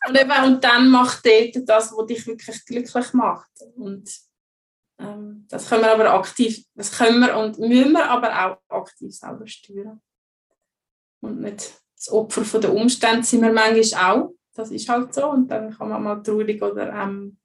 [0.07, 3.51] Und, eben, und dann macht dort das, was dich wirklich glücklich macht.
[3.75, 4.09] Und
[4.99, 9.13] ähm, das können wir aber aktiv, das können wir und müssen wir aber auch aktiv
[9.13, 10.01] selber steuern.
[11.21, 14.33] Und nicht das Opfer der Umstände sind wir manchmal auch.
[14.53, 15.29] Das ist halt so.
[15.29, 17.37] Und dann kann man mal traurig oder ähm,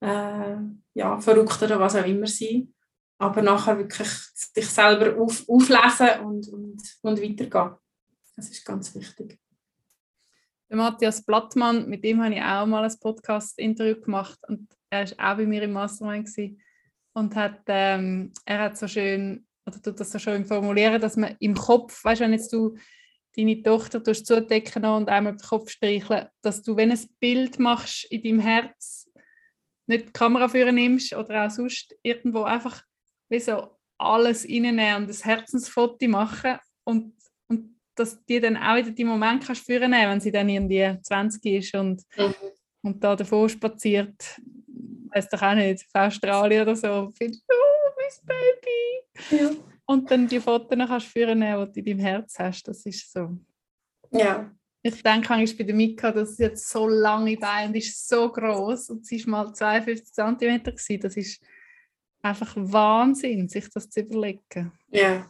[0.00, 0.56] äh,
[0.94, 2.74] ja, verrückt oder was auch immer sein.
[3.18, 7.76] Aber nachher wirklich sich selber auf, auflesen und, und, und weitergehen.
[8.34, 9.38] Das ist ganz wichtig.
[10.70, 15.32] Der Matthias Blattmann, mit dem habe ich auch mal ein Podcast-Interview gemacht und er war
[15.32, 16.62] auch bei mir im Mastermind gewesen
[17.12, 21.36] und hat, ähm, er hat so schön, oder tut das so schön formulieren, dass man
[21.40, 22.76] im Kopf, weißt du, wenn jetzt du
[23.36, 28.22] deine Tochter zudecken und einmal den Kopf streicheln, dass du, wenn ein Bild machst in
[28.22, 29.08] deinem Herz,
[29.86, 32.82] nicht die Kamera führen nimmst oder auch sonst irgendwo einfach
[33.28, 37.14] wie so alles reinnehmen und ein Herzensfoto machen und,
[37.48, 41.44] und dass die dann auch wieder die Moment kannst führen wenn sie dann irgendwie 20
[41.44, 42.34] ist und, mhm.
[42.82, 44.40] und da davor spaziert,
[45.12, 49.42] weiß doch auch nicht, auf Australien oder so, findest oh, mein Baby.
[49.42, 49.69] Ja.
[49.90, 53.12] Und dann die Fotos kannst du führen, die du in deinem Herz hast, das ist
[53.12, 53.36] so.
[54.12, 54.48] Ja.
[54.82, 58.30] Ich denke ich bei der Mika, dass sie jetzt so lange Beine und ist so
[58.30, 61.00] groß und sie ist mal 52 cm gewesen.
[61.00, 61.42] Das ist
[62.22, 64.70] einfach Wahnsinn, sich das zu überlegen.
[64.92, 65.28] Ja,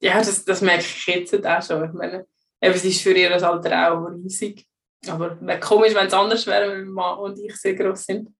[0.00, 1.84] ja das, das merke ich jetzt auch schon.
[1.84, 2.26] Ich meine,
[2.58, 4.66] es ist für ihr Alter auch riesig.
[5.06, 8.34] Aber wäre komisch, wenn es anders wäre, wenn Mann und ich sehr groß sind.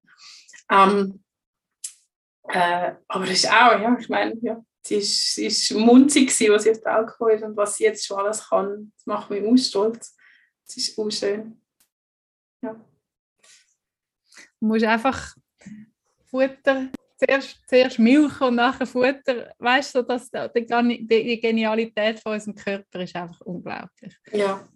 [0.69, 1.23] Ähm,
[2.49, 6.63] äh, aber es ist auch, ja, ich meine, ja, sie ist, ist munzig, gewesen, was
[6.65, 8.93] sie auf die Welt gekommen ist und was sie jetzt schon alles kann.
[8.97, 10.17] Das macht mich auch stolz.
[10.67, 11.61] Es ist auch schön.
[12.63, 12.75] Ja.
[14.61, 15.37] Du musst einfach
[16.31, 19.55] Futter, zuerst, zuerst Milch und nachher Futter.
[19.59, 24.17] Weißt du, dass die, die Genialität von unserem Körper ist einfach unglaublich.
[24.33, 24.67] Ja,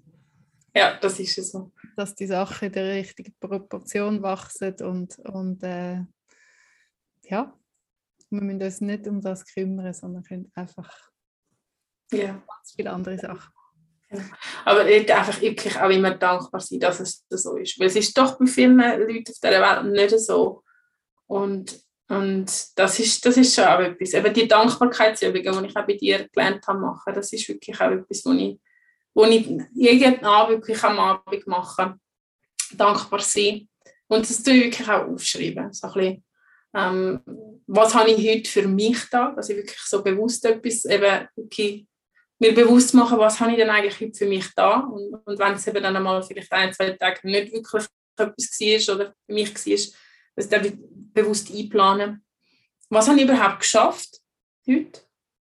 [0.74, 1.72] ja das ist es so.
[1.96, 6.00] Dass die Sachen in der richtigen Proportion wachsen und, und äh,
[7.24, 7.52] ja,
[8.32, 10.90] wir müssen uns nicht um das kümmern, sondern können einfach
[12.10, 12.32] ja.
[12.32, 13.52] ganz viele andere Sachen.
[14.64, 17.78] Aber einfach wirklich auch immer dankbar sein, dass es so ist.
[17.78, 20.62] Weil es ist doch bei vielen Leuten auf dieser Welt nicht so.
[21.26, 24.12] Und, und das, ist, das ist schon auch etwas.
[24.12, 27.90] Eben die Dankbarkeitsübungen, die ich auch bei dir gelernt habe, machen, das ist wirklich auch
[27.90, 28.60] etwas, wo ich,
[29.14, 31.96] wo ich jeden Abend wirklich am Abend mache.
[32.74, 33.68] Dankbar sein.
[34.08, 35.72] Und das tue ich wirklich auch aufschreiben.
[35.72, 36.24] So ein bisschen,
[36.74, 37.20] ähm,
[37.66, 41.86] was habe ich heute für mich da, dass ich wirklich so bewusst etwas eben okay,
[42.38, 45.54] mir bewusst machen, was habe ich denn eigentlich heute für mich da und, und wenn
[45.54, 49.54] es eben dann einmal vielleicht ein, zwei Tage nicht wirklich etwas war oder für mich
[49.54, 49.94] war,
[50.36, 50.78] das dann
[51.12, 52.24] bewusst einplanen.
[52.88, 54.20] Was habe ich überhaupt geschafft
[54.66, 55.00] heute?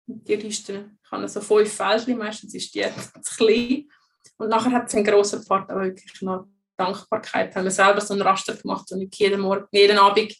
[0.07, 2.86] Die Liste, ich habe so fünf Fälschchen, meistens ist die
[3.22, 3.89] zu klein.
[4.38, 6.47] Und nachher hat es einen grossen Part auch wirklich noch
[6.78, 7.55] Dankbarkeit.
[7.55, 10.36] Haben wir selber so einen Raster gemacht und ich jeden Morgen, jeden Abend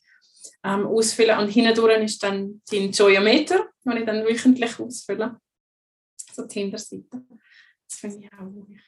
[0.64, 1.40] ähm, ausfüllen.
[1.40, 5.40] Und hinten ist dann die Joyometer, den ich dann wöchentlich ausfülle.
[6.34, 7.24] So die Hinterseite.
[7.88, 8.82] Das finde ich auch wichtig.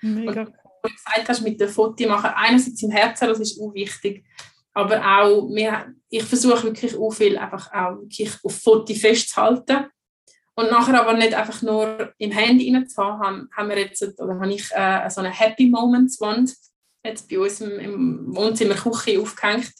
[0.00, 3.60] Mega und, wie du gesagt hast, mit dem Foto machen, einerseits im Herzen, das ist
[3.60, 4.24] auch wichtig,
[4.74, 9.86] aber auch, wir, ich versuche wirklich auch viel einfach auch wirklich auf Foto festzuhalten
[10.56, 14.38] und nachher aber nicht einfach nur im Handy rein zu haben, haben wir jetzt, oder
[14.38, 16.54] habe ich äh, so eine Happy Moments Wand
[17.04, 19.72] jetzt bei uns im, im Wohnzimmer Küche aufgehängt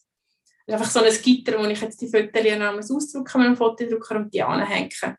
[0.67, 4.33] ist einfach so ein Gitter, wo ich jetzt die Fotos ausdrucken mit dem Fotodrucker und
[4.33, 5.17] die anhängen.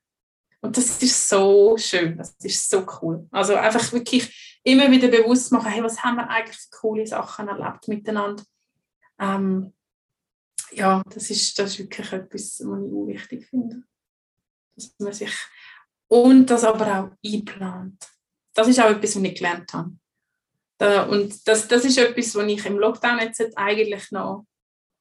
[0.62, 3.28] Und das ist so schön, das ist so cool.
[3.32, 7.48] Also einfach wirklich immer wieder bewusst machen, hey, was haben wir eigentlich für coole Sachen
[7.48, 8.44] erlebt miteinander.
[9.20, 9.74] Ähm,
[10.72, 13.84] ja, das ist, das ist wirklich etwas, was ich auch wichtig finde.
[14.76, 15.34] Dass man sich
[16.08, 18.04] und das aber auch einplant.
[18.54, 21.12] Das ist auch etwas, was ich gelernt habe.
[21.12, 24.46] und das, das ist etwas, was ich im Lockdown jetzt eigentlich noch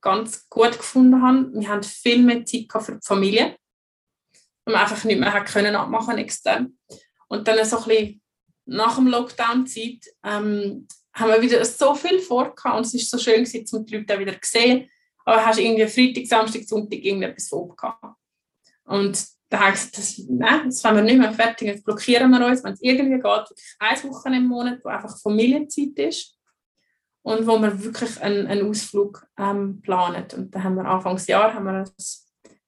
[0.05, 1.51] ganz gut gefunden habe.
[1.55, 3.57] Wir haben viel mehr Zeit für die Familie,
[4.67, 6.79] und wir einfach nicht mehr können abmachen extern.
[7.29, 8.23] Und dann so ein bisschen
[8.67, 13.45] nach dem Lockdown-Zeit ähm, haben wir wieder so viel vor und es war so schön
[13.45, 14.91] gewesen, um die Leute wieder zu sehen.
[15.25, 17.75] Aber hast irgendwie Freitag, Samstag, Sonntag irgendetwas vor
[18.85, 22.31] Und da habe ich gesagt, das, nein, das wollen wir nicht mehr fertig, jetzt blockieren
[22.31, 26.37] wir uns, wenn es irgendwie geht, wirklich eine Woche im Monat, wo einfach Familienzeit ist
[27.25, 30.27] und wo wir wirklich einen, einen Ausflug ähm, planen.
[30.37, 31.91] Und da haben wir Anfangsjahr haben wir ein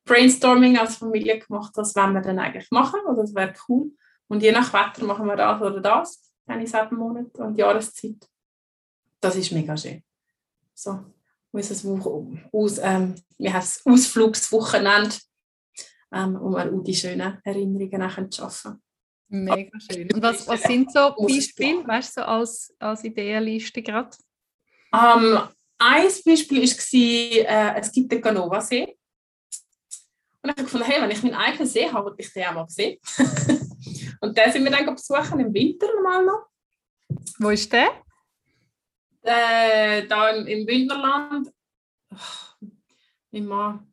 [0.07, 3.92] Brainstorming als Familie gemacht, was wollen wir denn eigentlich machen oder das wäre cool.
[4.28, 8.26] Und je nach Wetter machen wir das oder das, eine sieben Monate und Jahreszeit.
[9.20, 10.02] Das ist mega schön.
[10.72, 11.04] So,
[11.52, 15.16] aus, ähm, wir haben es Ausflugswochenende,
[16.12, 18.82] ähm, um auch die schönen Erinnerungen zu schaffen.
[19.28, 20.11] Mega schön.
[20.14, 24.16] Und was, was sind so Beispiele, weißt du, so als, als Ideenliste gerade?
[24.97, 28.97] Ähm, ein Beispiel war, äh, es gibt den Ganova-See.
[30.42, 32.55] Und ich habe gefunden, hey, wenn ich meinen eigenen See habe, würde ich den auch
[32.55, 32.99] mal sehen.
[34.20, 36.47] und den sind wir dann besuchen im Winter mal noch.
[37.38, 38.03] Wo ist der?
[39.22, 41.53] Äh, da im, im Bündnerland.
[42.12, 42.66] Oh,
[43.32, 43.84] immer.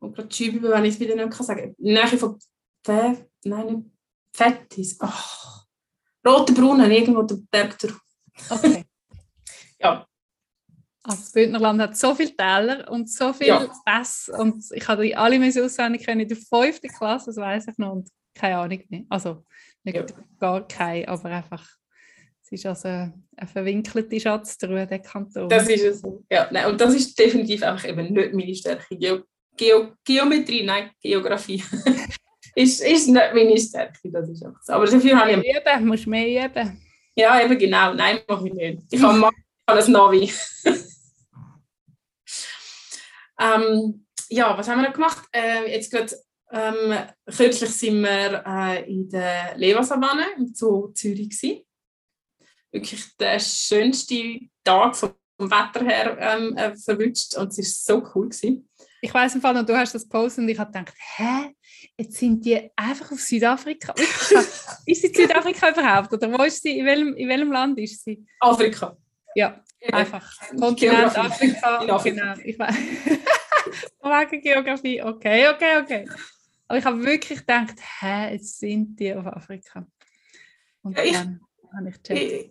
[0.00, 1.74] Und gerade Schübe, wenn ich es wieder nicht sagen kann.
[1.78, 2.38] Nähe von
[2.82, 3.90] Pfeff, nein, nicht
[4.32, 4.98] Fettis.
[5.00, 6.26] Oh.
[6.26, 8.00] Rote Brunnen, irgendwo der Berg drauf.
[8.50, 8.83] Okay.
[9.84, 10.06] Ja.
[11.06, 13.72] Also das Bündnerland hat so viele Täler und so viele Ja.
[13.84, 17.68] Pässe und ich habe die alle meine auswendig können in der fünften Klasse, das weiß
[17.68, 19.02] ich noch und keine Ahnung mehr.
[19.10, 19.44] Also
[19.82, 20.06] nicht Ja.
[20.40, 21.62] gar keine, aber einfach
[22.42, 25.48] es ist also eine verwinkelte Schatztruhe, der Kanton.
[25.48, 26.02] Das ist es.
[26.30, 28.96] Ja, nein, und das ist definitiv einfach eben nicht meine Stärke.
[28.96, 29.22] Geo
[29.56, 31.62] Geo Geometrie, nein, Geografie.
[32.54, 34.72] ist, ist nicht meine Stärke, das ist einfach so.
[34.74, 35.38] Aber dafür habe ich...
[35.38, 36.80] üben, musst mehr üben.
[37.14, 37.94] Ja, eben genau.
[37.94, 38.82] Nein, mache ich nicht.
[38.90, 39.30] Ich habe
[39.66, 40.32] ein Navi.
[43.40, 45.26] ähm, ja, was haben wir noch gemacht?
[45.32, 46.14] Ähm, jetzt gerade
[46.50, 46.94] ähm,
[47.26, 51.62] kürzlich sind wir äh, in der Levasavanne im Zoo Zürich gewesen.
[52.70, 58.28] Wirklich der schönste Tag vom Wetter her ähm, äh, verwünscht und es war so cool
[58.28, 58.68] gewesen.
[59.00, 61.54] Ich weiß im Fall noch, du hast das gepostet und ich habe gedacht, hä,
[61.98, 63.92] jetzt sind die einfach auf Südafrika.
[64.86, 66.78] Ist sie in Südafrika überhaupt oder wo ist sie?
[66.78, 68.24] In welchem, in welchem Land ist sie?
[68.40, 68.96] Afrika.
[69.34, 69.94] Ja, Eben.
[69.94, 70.38] einfach.
[70.58, 71.16] Kontinent.
[71.18, 71.78] Afrika.
[72.02, 72.74] Genau, ich weiß.
[74.02, 76.08] Wegen Geografie, okay, okay, okay.
[76.68, 79.86] Aber ich habe wirklich gedacht, hä, jetzt sind die auf Afrika.
[80.82, 81.40] Und Ja, ich- dann
[81.76, 82.50] habe ich gecheckt,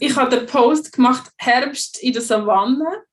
[0.00, 3.04] Ich- habe den Post gemacht, Herbst in der Savanne.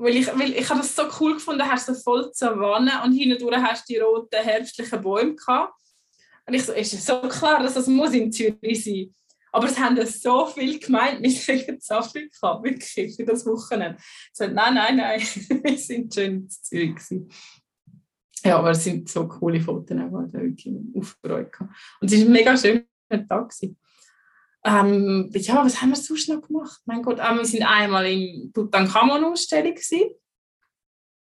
[0.00, 3.02] Weil ich, weil ich habe das so cool gefunden, hast du so voll die Savanne
[3.02, 5.74] und hinten hast du die roten herbstlichen Bäume gehabt.
[6.46, 9.12] Und ich so, ist es so klar, dass das muss in Zürich sein.
[9.52, 13.96] Aber es haben so viel gemeint, wir sind in Afrika, wirklich, für das Wochenende.
[13.98, 15.20] Ich so, nein, nein, nein,
[15.62, 16.96] wir sind schön in Zürich.
[18.44, 21.70] Ja, aber es sind so coole Fotos, die ich wirklich aufgefreut habe.
[22.00, 23.52] Und es war ein mega schöner Tag.
[24.64, 26.80] Ähm, ja, was haben wir sonst noch gemacht?
[26.84, 29.74] Mein Gott, ähm, wir sind einmal in Tutankhamon-Ausstellung.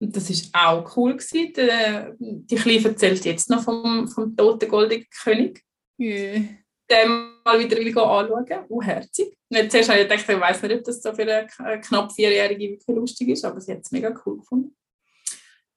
[0.01, 1.17] Und das war auch cool.
[1.55, 5.63] Der, die Kleine erzählt jetzt noch vom, vom toten goldenen König.
[5.97, 6.41] Ja.
[6.89, 8.65] Den mal wieder anschauen.
[8.69, 9.37] Oh, herzig.
[9.51, 12.95] Zuerst habe ich gedacht, ich weiß nicht, ob das so für eine knapp Vierjährige wirklich
[12.95, 14.75] lustig ist, aber sie hat es mega cool gefunden.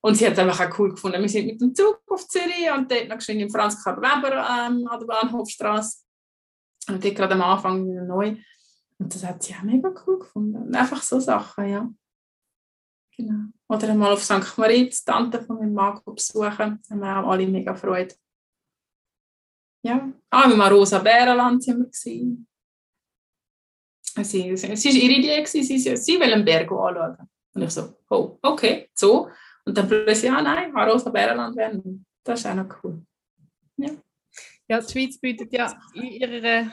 [0.00, 1.20] Und sie hat es einfach auch cool gefunden.
[1.20, 4.32] Wir sind mit dem Zug auf Zürich und dort noch geschwind in Franz Karl Weber
[4.32, 5.98] ähm, an der Bahnhofstraße.
[6.88, 8.36] Und dort gerade am Anfang wieder neu.
[8.98, 10.56] Und das hat sie auch mega cool gefunden.
[10.56, 11.88] Und einfach so Sachen, ja.
[13.16, 13.50] Genau.
[13.68, 14.56] Oder einmal auf St.
[14.56, 16.80] Moritz, die Tante von meinem Mann besuchen.
[16.88, 18.14] Da haben wir auch alle mega Freude.
[19.82, 20.12] Ja.
[20.30, 21.88] Ah, im Rosa Bärenland sind wir.
[21.92, 22.46] Sie,
[24.56, 27.16] sie war ihre Idee, sie, sie, sie will einen Berg anschauen.
[27.54, 29.28] Und ich so, oh, okay, so.
[29.64, 32.06] Und dann plötzlich, ja, nein, Rosa Bärenland werden.
[32.22, 33.02] Das ist auch noch cool.
[34.68, 36.72] Ja, die Schweiz bietet ja in ihrer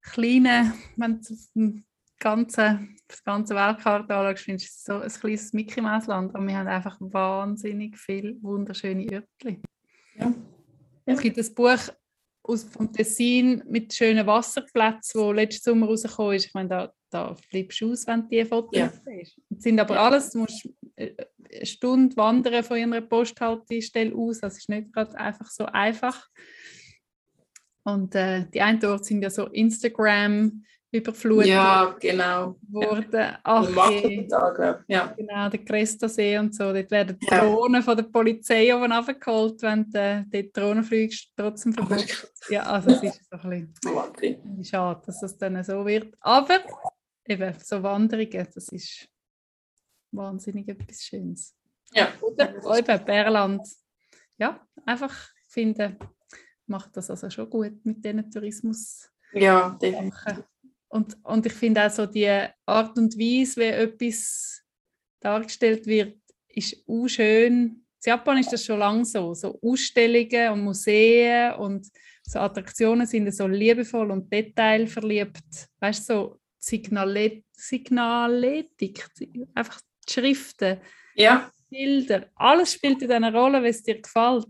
[0.00, 1.84] kleinen, wenn du auf dem
[2.18, 6.46] ganzen, das ganze Weltkarte anschaust, findest du es so ein kleines Mickey Mouse Land, aber
[6.46, 9.62] wir haben einfach wahnsinnig viele wunderschöne Örtchen.
[10.16, 10.32] Ja.
[11.04, 11.78] Es gibt ein Buch
[12.44, 16.46] aus vom Tessin mit schönen Wasserplätzen, wo letzten Sommer rausgekommen ist.
[16.46, 18.92] Ich meine, da, da flippst du aus, wenn du die Fotos Ja.
[19.04, 19.40] siehst.
[19.50, 21.14] Es sind aber alles, du musst äh,
[21.52, 24.40] eine Stunde wandern von ihrer Posthaltestelle aus.
[24.40, 26.28] Das ist nicht gerade einfach so einfach.
[27.84, 32.56] Und äh, die einen dort sind ja so Instagram überflutet Ja, genau.
[32.70, 33.36] worden.
[33.42, 33.66] Ach.
[33.74, 34.94] Tag, ich.
[34.94, 35.06] ja.
[35.16, 36.72] Genau, der Cresta-See und so.
[36.72, 37.40] Dort werden die Ja.
[37.40, 42.28] Drohnen von der Polizei oben runtergeholt, wenn du äh, dort Drohnen fliegst, trotzdem Aber verboten.
[42.50, 43.72] Ja, also es ist so ein
[44.20, 46.14] bisschen schade, dass es dann so wird.
[46.20, 46.58] Aber
[47.26, 49.08] eben, so Wanderungen, das ist
[50.10, 51.54] wahnsinnig etwas Schönes.
[51.94, 52.08] Ja.
[52.20, 53.66] Oder eben Bärland.
[54.38, 55.96] Ja, einfach finde,
[56.66, 59.08] macht das also schon gut mit diesen Tourismus.
[59.32, 60.44] Ja, definitiv.
[60.92, 62.28] Und, und ich finde auch so die
[62.66, 64.62] Art und Weise, wie etwas
[65.20, 66.18] dargestellt wird,
[66.48, 67.54] ist auch schön.
[67.54, 69.32] In Japan ist das schon lange so.
[69.32, 71.88] So Ausstellungen und Museen und
[72.24, 75.68] so Attraktionen sind so liebevoll und detailverliebt.
[75.80, 79.08] Weißt du, so Signale Signaletik,
[79.54, 80.78] einfach die Schriften,
[81.14, 84.46] Ja, Bilder, alles spielt in einer Rolle, wenn es dir gefällt.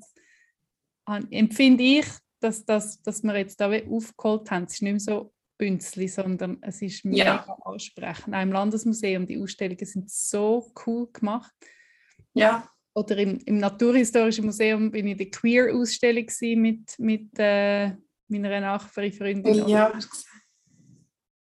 [1.04, 2.06] Und Empfinde ich,
[2.40, 4.64] dass, dass, dass wir jetzt da aufgeholt haben.
[4.64, 5.32] Es ist nicht mehr so
[5.62, 7.56] Bünzli, sondern es ist mega Ja.
[7.64, 8.34] ansprechend.
[8.34, 11.52] Auch im Landesmuseum, die Ausstellungen sind so cool gemacht.
[12.34, 16.26] ja, Oder im, im Naturhistorischen Museum bin ich in der Queer-Ausstellung
[16.60, 17.92] mit, mit äh,
[18.28, 19.62] meiner Nachbarin, Freundin.
[19.62, 19.92] und ja.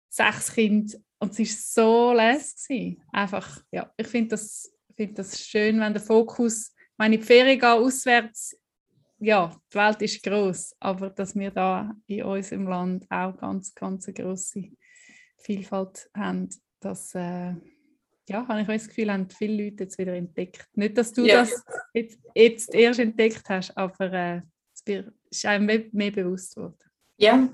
[0.09, 2.99] Sechs Kinder und es war so lässig.
[3.13, 7.61] Einfach, ja, ich finde das, find das schön, wenn der Fokus, wenn ich die Ferien
[7.61, 8.57] gehe, auswärts,
[9.21, 14.07] ja, die Welt ist groß, aber dass wir da in unserem Land auch ganz, ganz
[14.07, 14.71] eine grosse
[15.39, 16.49] Vielfalt haben,
[16.81, 17.55] das äh,
[18.29, 20.67] ja, habe ich das Gefühl, haben viele Leute jetzt wieder entdeckt.
[20.75, 21.41] Nicht, dass du ja.
[21.41, 24.43] das jetzt, jetzt, erst entdeckt hast, aber äh,
[24.73, 26.79] es ist einem mehr, mehr bewusst geworden.
[27.17, 27.49] Ja,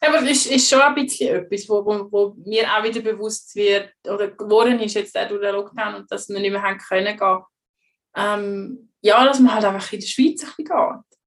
[0.00, 3.54] aber es ist, ist schon ein bisschen etwas, wo, wo, wo mir auch wieder bewusst
[3.54, 6.78] wird oder geworden ist jetzt auch durch den Lockdown und dass wir nicht mehr haben
[6.78, 7.42] können gehen.
[8.16, 11.18] Ähm, ja, dass man halt einfach in der Schweiz ein bisschen geht.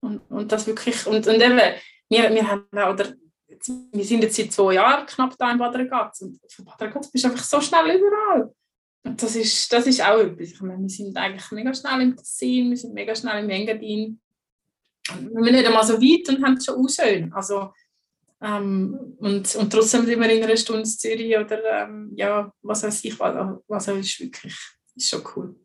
[0.00, 1.60] Und, und das wirklich, und, und eben,
[2.08, 3.14] wir, wir haben auch, oder
[3.48, 7.10] wir sind jetzt seit zwei Jahren knapp da in Bad Ragaz und von Bad Ragaz
[7.10, 8.52] bist du einfach so schnell überall.
[9.04, 10.50] Und das ist, das ist auch etwas.
[10.50, 14.20] Ich meine, wir sind eigentlich mega schnell im Tessin, wir sind mega schnell im Engadin.
[15.08, 17.32] Wir sind nicht einmal so weit und haben es schon auch schön.
[17.32, 17.72] Also,
[18.42, 22.82] ähm, und, und trotzdem sind wir in einer Stunde in Zürich oder ähm, ja, was
[22.82, 24.56] weiß ich, was, was ist wirklich
[24.96, 25.56] ist schon cool.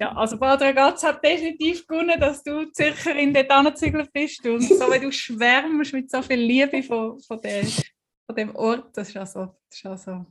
[0.00, 4.92] Ja, also Bad Ragaz hat definitiv gewonnen, dass du Zürcherin dort angezügelt bist und so
[4.92, 9.16] wie du schwärmst mit so viel Liebe von, von, der, von dem Ort, das ist
[9.16, 10.26] also, das ist also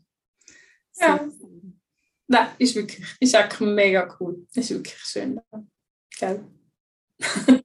[1.00, 1.28] ja.
[2.28, 4.48] Nein, ist wirklich, ist echt mega cool.
[4.54, 5.40] Ist wirklich schön.
[6.18, 6.46] Gell?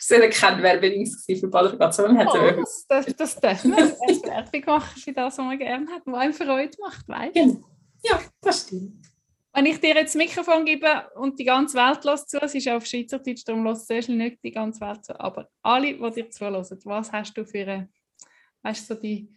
[0.00, 3.78] Es war keine Werbung für Bad Ragaz, sondern hat oh, das, das, das darf man
[3.78, 7.64] Werbung machen für das, was man gerne hat, was einem Freude macht, weißt du?
[8.02, 9.09] Ja, das stimmt.
[9.52, 12.68] Wenn ich dir jetzt das Mikrofon gebe und die ganze Welt lässt zu, es ist
[12.68, 16.64] auf Schweizerdeutsch, darum lässt sehr nicht die ganze Welt zu, aber alle, die dir zuhören,
[16.84, 17.88] was hast du für eine,
[18.62, 19.28] weißt so die,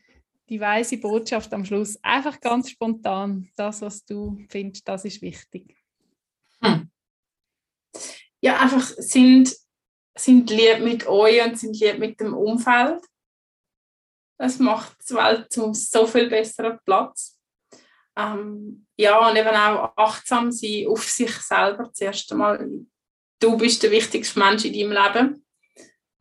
[0.49, 1.97] die weise Botschaft am Schluss?
[2.03, 5.75] Einfach ganz spontan, das, was du findest, das ist wichtig.
[6.61, 6.91] Hm.
[8.39, 9.55] Ja, einfach sind,
[10.15, 13.03] sind lieb mit euch und sind lieb mit dem Umfeld.
[14.37, 17.32] Das macht die Welt zum so viel besseren Platz.
[18.15, 22.69] Ähm, ja, und eben auch achtsam sein auf sich selber zuerst einmal.
[23.39, 25.45] Du bist der wichtigste Mensch in deinem Leben.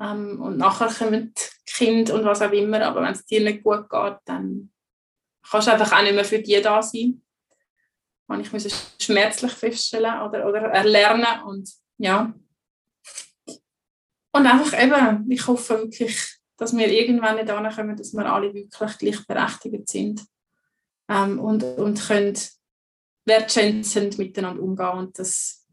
[0.00, 2.82] Ähm, und nachher kommen die Kinder und was auch immer.
[2.82, 4.72] Aber wenn es dir nicht gut geht, dann
[5.48, 7.22] kannst du einfach auch nicht mehr für die da sein.
[8.26, 11.42] Und ich muss es schmerzlich feststellen oder, oder erlernen.
[11.44, 12.32] Und ja.
[14.34, 18.98] Und einfach eben, ich hoffe wirklich, dass wir irgendwann nicht kommen, dass wir alle wirklich
[18.98, 20.26] gleichberechtigt sind
[21.12, 22.38] ähm, und, und können
[23.24, 25.66] wertschätzend miteinander umgehen und das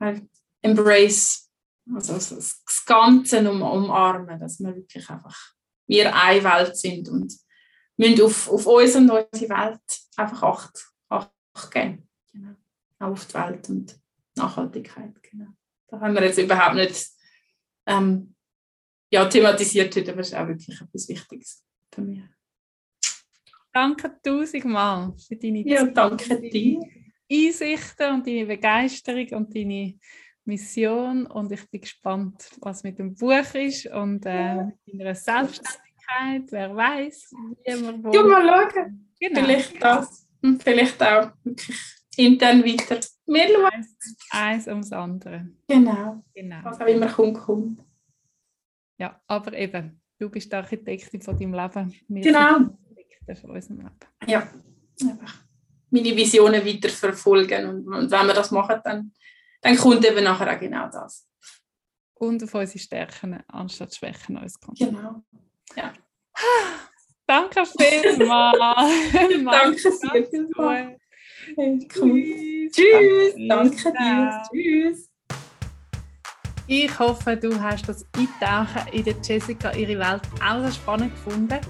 [0.00, 0.20] äh,
[0.62, 1.50] Embrace,
[1.92, 5.36] also das, Ganze um, umarmen, dass wir wirklich einfach
[5.86, 7.34] wir eine Welt sind und
[7.96, 12.08] müssen auf, auf uns und unsere Welt einfach Acht, Acht geben.
[12.32, 12.54] Genau.
[12.98, 13.98] Auch auf die Welt und
[14.36, 15.22] Nachhaltigkeit.
[15.22, 15.48] Genau.
[15.88, 17.08] Da haben wir jetzt überhaupt nicht
[17.86, 18.34] ähm,
[19.10, 22.22] ja, thematisiert aber es ist auch wirklich etwas Wichtiges für mich.
[23.72, 26.80] Danke tausendmal für deine ja, danke dir.
[27.30, 29.98] Einsichten und deine Begeisterung und deine
[30.44, 31.26] Mission.
[31.26, 36.50] Und ich bin gespannt, was mit dem Buch ist und äh, mit deiner Selbstständigkeit.
[36.50, 38.12] Wer weiß, wie wir wo.
[38.12, 39.12] Ja, mal schauen.
[39.20, 39.40] Genau.
[39.40, 40.26] Vielleicht das.
[40.42, 41.78] Und vielleicht auch wirklich
[42.16, 43.00] intern weiter.
[43.26, 43.72] Wir schauen.
[43.72, 43.96] Eins,
[44.30, 45.48] eins ums andere.
[45.68, 46.24] Genau.
[46.34, 46.58] genau.
[46.62, 47.84] Was auch immer kommt, kommt.
[48.98, 51.94] Ja, aber eben, du bist die Architektin von deinem Leben.
[52.08, 52.70] Wir genau
[53.40, 53.98] von unserem Leben.
[54.26, 54.48] Ja,
[55.02, 55.48] einfach
[55.90, 57.66] meine Visionen weiter verfolgen.
[57.66, 59.12] Und, und, wenn wir das machen, dann,
[59.60, 61.26] dann kommt eben nachher auch genau das.
[62.14, 64.78] Und auf unsere Stärken anstatt Schwächen uns kommt.
[64.78, 65.22] Genau.
[65.76, 65.92] Ja.
[67.26, 69.12] Danke vielmals.
[69.44, 71.00] Danke sehr vielmals.
[71.96, 72.68] Cool.
[72.70, 73.34] Tschüss.
[73.48, 74.42] Danke dir.
[74.50, 75.10] Tschüss.
[76.66, 81.60] Ich hoffe, du hast das Eintauchen in der Jessica ihre Welt auch so spannend gefunden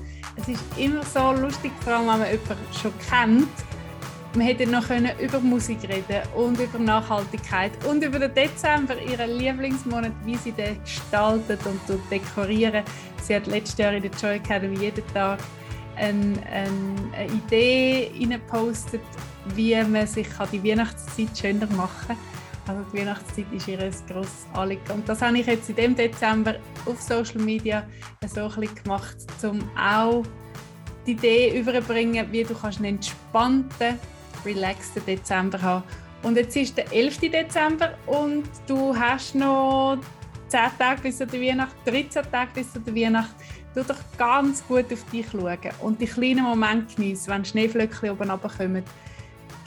[0.40, 3.48] es ist immer so lustig, vor allem wenn man jemanden schon kennt.
[4.34, 4.84] Wir hätten noch
[5.20, 10.80] über Musik reden und über Nachhaltigkeit und über den Dezember, ihren Lieblingsmonat, wie sie den
[10.82, 11.80] gestaltet und
[12.10, 12.84] dekorieren.
[13.22, 15.38] Sie hat letztes Jahr in der Joy Academy jeden Tag
[15.96, 19.00] eine, eine Idee gepostet,
[19.54, 22.16] wie man sich die Weihnachtszeit schöner machen kann.
[22.68, 24.82] Also die Weihnachtszeit ist ihr ein grosses Anliegen.
[24.92, 27.82] Und das habe ich jetzt in dem Dezember auf Social Media
[28.26, 30.22] so ein bisschen gemacht, um auch
[31.06, 33.98] die Idee überzubringen, wie du kannst einen entspannten,
[34.44, 35.82] relaxten Dezember haben
[36.22, 37.20] Und jetzt ist der 11.
[37.20, 39.98] Dezember und du hast noch
[40.48, 43.34] 10 Tage bis zur Weihnacht, 13 Tage bis zur Weihnacht.
[43.74, 48.30] Du doch ganz gut auf dich schauen und die kleinen Momente genießen, wenn Schneeflöckchen oben
[48.30, 48.82] runterkommen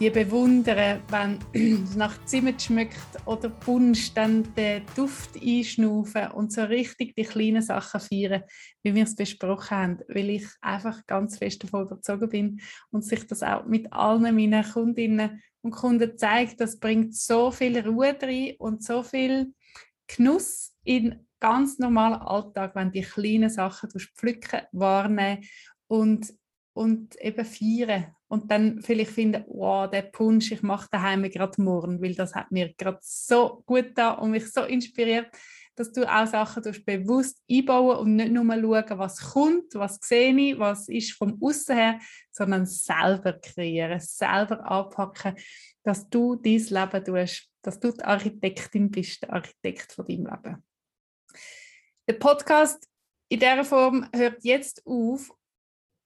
[0.02, 1.38] die bewundern, wenn
[1.84, 2.98] es nach Zimmer schmeckt
[3.28, 8.42] oder Punsch, dann den Duft einschnaufen und so richtig die kleinen Sachen feiern,
[8.82, 13.28] wie wir es besprochen haben, weil ich einfach ganz fest davon überzeugt bin und sich
[13.28, 18.56] das auch mit allen meinen Kundinnen und Kunden zeigt, das bringt so viel Ruhe rein
[18.58, 19.54] und so viel
[20.08, 25.44] Genuss in ganz normalen Alltag, wenn die kleinen Sachen pflücken, wahrnehmen
[25.86, 26.34] und,
[26.74, 28.16] und eben feiern.
[28.32, 32.50] Und dann vielleicht finden, wow, der Punsch, ich mache daheim gerade morgen, weil das hat
[32.50, 35.28] mir gerade so gut da und mich so inspiriert,
[35.76, 40.58] dass du auch Sachen bewusst einbauen und nicht nur schauen, was kommt, was sehe ich,
[40.58, 42.00] was ist vom Aussen her,
[42.32, 45.36] sondern selber kreieren, selber anpacken,
[45.84, 50.64] dass du dein Leben tust, dass du die Architektin bist, der Architekt von deinem Leben.
[52.08, 52.88] Der Podcast
[53.28, 55.32] in dieser Form hört jetzt auf,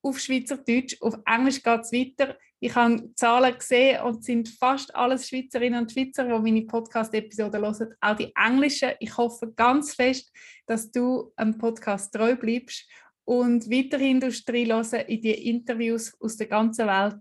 [0.06, 0.98] auf Schweizerdeutsch.
[1.02, 2.38] Auf Englisch geht es weiter.
[2.60, 7.94] Ich habe Zahlen gesehen und sind fast alles Schweizerinnen und Schweizer, die meine Podcast-Episoden hören,
[8.00, 8.92] auch die englischen.
[9.00, 10.32] Ich hoffe ganz fest,
[10.68, 12.88] dass du am Podcast treu bleibst
[13.26, 17.20] und weiterhin hören in die Interviews aus der ganzen Welt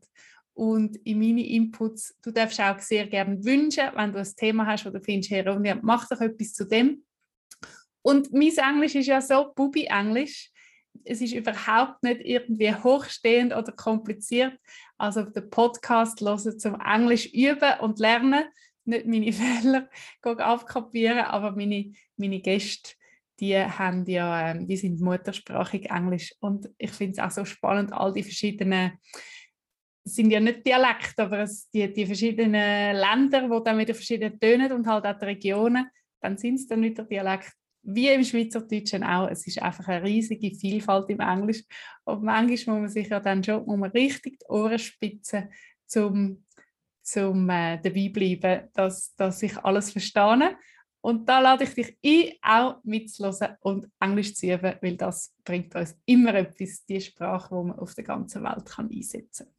[0.52, 2.14] und in meine Inputs.
[2.22, 5.78] Du darfst auch sehr gerne wünschen, wenn du ein Thema hast, du findest, hey Ronja,
[5.82, 7.02] mach doch etwas zu dem.
[8.02, 10.52] Und mein Englisch ist ja so Bubi-Englisch.
[11.04, 14.58] Es ist überhaupt nicht irgendwie hochstehend oder kompliziert.
[14.96, 18.44] Also den Podcast hören zum Englisch üben und lernen.
[18.84, 19.88] Nicht meine Fehler
[20.22, 22.92] abkapieren, aber meine, meine Gäste,
[23.40, 26.34] die, haben ja, ähm, die sind muttersprachig Englisch.
[26.40, 28.98] Und ich finde es auch so spannend, all die verschiedenen
[30.06, 34.38] es sind ja nicht Dialekte, aber es, die, die verschiedenen Länder, wo dann wieder verschiedene
[34.38, 35.86] tönen und halt auch die Regionen,
[36.20, 37.52] dann sind es dann wieder Dialekte
[37.84, 41.62] wie im Schweizerdeutschen auch, es ist einfach eine riesige Vielfalt im Englisch.
[42.04, 45.50] Und manchmal muss man sich ja dann schon muss man richtig die Ohren spitzen,
[45.96, 46.44] um
[47.02, 50.56] zum äh, dabei bleiben, dass, dass ich alles verstehe.
[51.02, 55.74] Und da lade ich dich ein, auch mitzuhören und Englisch zu üben, weil das bringt
[55.74, 59.54] uns immer etwas, die Sprache, die man auf der ganzen Welt kann einsetzen kann.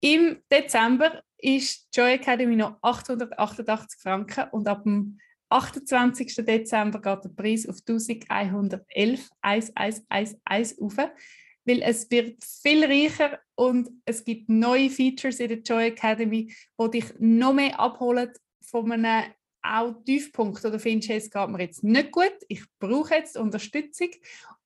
[0.00, 5.18] Im Dezember ist Joy Academy noch 888 Franken und ab dem
[5.48, 6.34] 28.
[6.36, 12.84] Dezember geht der Preis auf 1111 1, 1, 1, 1 auf, weil es wird viel
[12.84, 18.32] reicher und es gibt neue Features in der Joy Academy, die dich noch mehr abholen
[18.62, 19.32] von einem
[19.62, 24.08] auch Tiefpunkt oder findest, es geht mir jetzt nicht gut, ich brauche jetzt Unterstützung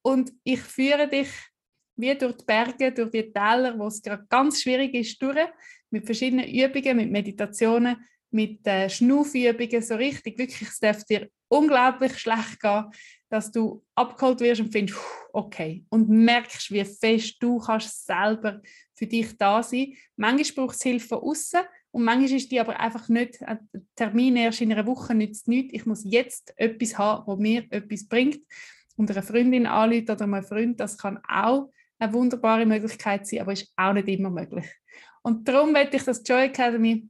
[0.02, 1.28] und ich führe dich
[1.96, 5.38] wie durch die Berge, durch die Täler, wo es gerade ganz schwierig ist, durch,
[5.90, 7.96] mit verschiedenen Übungen, mit Meditationen,
[8.32, 12.86] mit äh, Schnaufübungen so richtig, wirklich, es darf dir unglaublich schlecht gehen,
[13.28, 14.98] dass du abgeholt wirst und findest,
[15.32, 18.60] okay, und merkst, wie fest du kannst selber
[18.94, 19.94] für dich da sein.
[20.16, 21.60] Manchmal braucht es Hilfe von außen
[21.92, 25.74] und manchmal ist die aber einfach nicht, ein Termin erst in einer Woche nützt nichts.
[25.74, 28.40] Ich muss jetzt etwas haben, wo mir etwas bringt.
[28.96, 33.52] Und eine Freundin anrufen oder mein Freund, das kann auch eine wunderbare Möglichkeit sein, aber
[33.52, 34.66] ist auch nicht immer möglich.
[35.22, 37.08] Und darum möchte ich das Joy Academy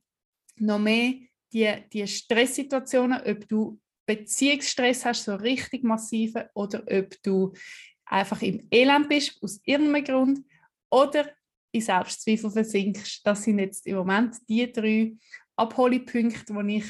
[0.57, 1.14] noch mehr
[1.53, 7.53] die, die Stresssituationen, ob du Beziehungsstress hast, so richtig massive, oder ob du
[8.05, 10.40] einfach im Elend bist, aus irgendeinem Grund,
[10.90, 11.30] oder
[11.72, 13.20] in Selbstzweifel versinkst.
[13.24, 15.14] Das sind jetzt im Moment die drei
[15.57, 16.86] Abholpunkte, die ich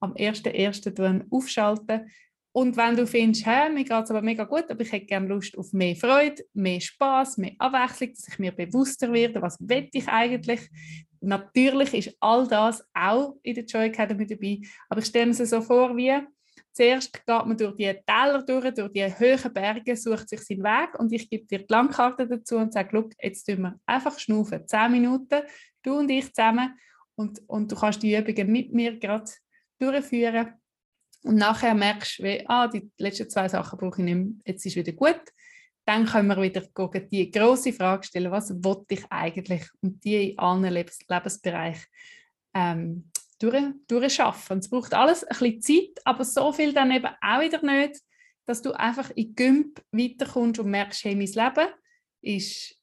[0.00, 1.26] am 1.1.
[1.30, 2.06] aufschalte.
[2.52, 5.26] Und wenn du findest, hey, mir geht es aber mega gut, aber ich hätte gerne
[5.26, 9.88] Lust auf mehr Freude, mehr Spaß, mehr Abwechslung, dass ich mir bewusster werde, was will
[9.92, 10.60] ich eigentlich,
[11.26, 15.60] natürlich ist all das auch in der Joy Academy dabei, aber ich stelle mir so
[15.60, 16.20] vor, wie
[16.72, 20.98] zuerst geht man durch die Täler durch, durch die hohen Berge, sucht sich seinen Weg
[20.98, 24.90] und ich gebe dir die Landkarte dazu und sage, jetzt tun wir einfach schnaufen, zehn
[24.90, 25.42] Minuten,
[25.82, 26.78] du und ich zusammen
[27.14, 29.30] und, und du kannst die Übungen mit mir gerade
[29.78, 30.54] durchführen.
[31.22, 34.76] Und nachher merkst du, ah, die letzten zwei Sachen brauche ich nicht mehr, jetzt ist
[34.76, 35.22] wieder gut
[35.84, 36.62] dann können wir wieder
[37.10, 41.86] die große Frage stellen, was will ich eigentlich und die in allen Lebens Lebensbereichen
[42.54, 44.58] ähm, durch, durchschaffen.
[44.58, 48.00] Es braucht alles ein bisschen Zeit, aber so viel dann eben auch wieder nicht,
[48.46, 51.68] dass du einfach in Gümp weiterkommst und merkst, hey, mein Leben
[52.22, 52.76] ist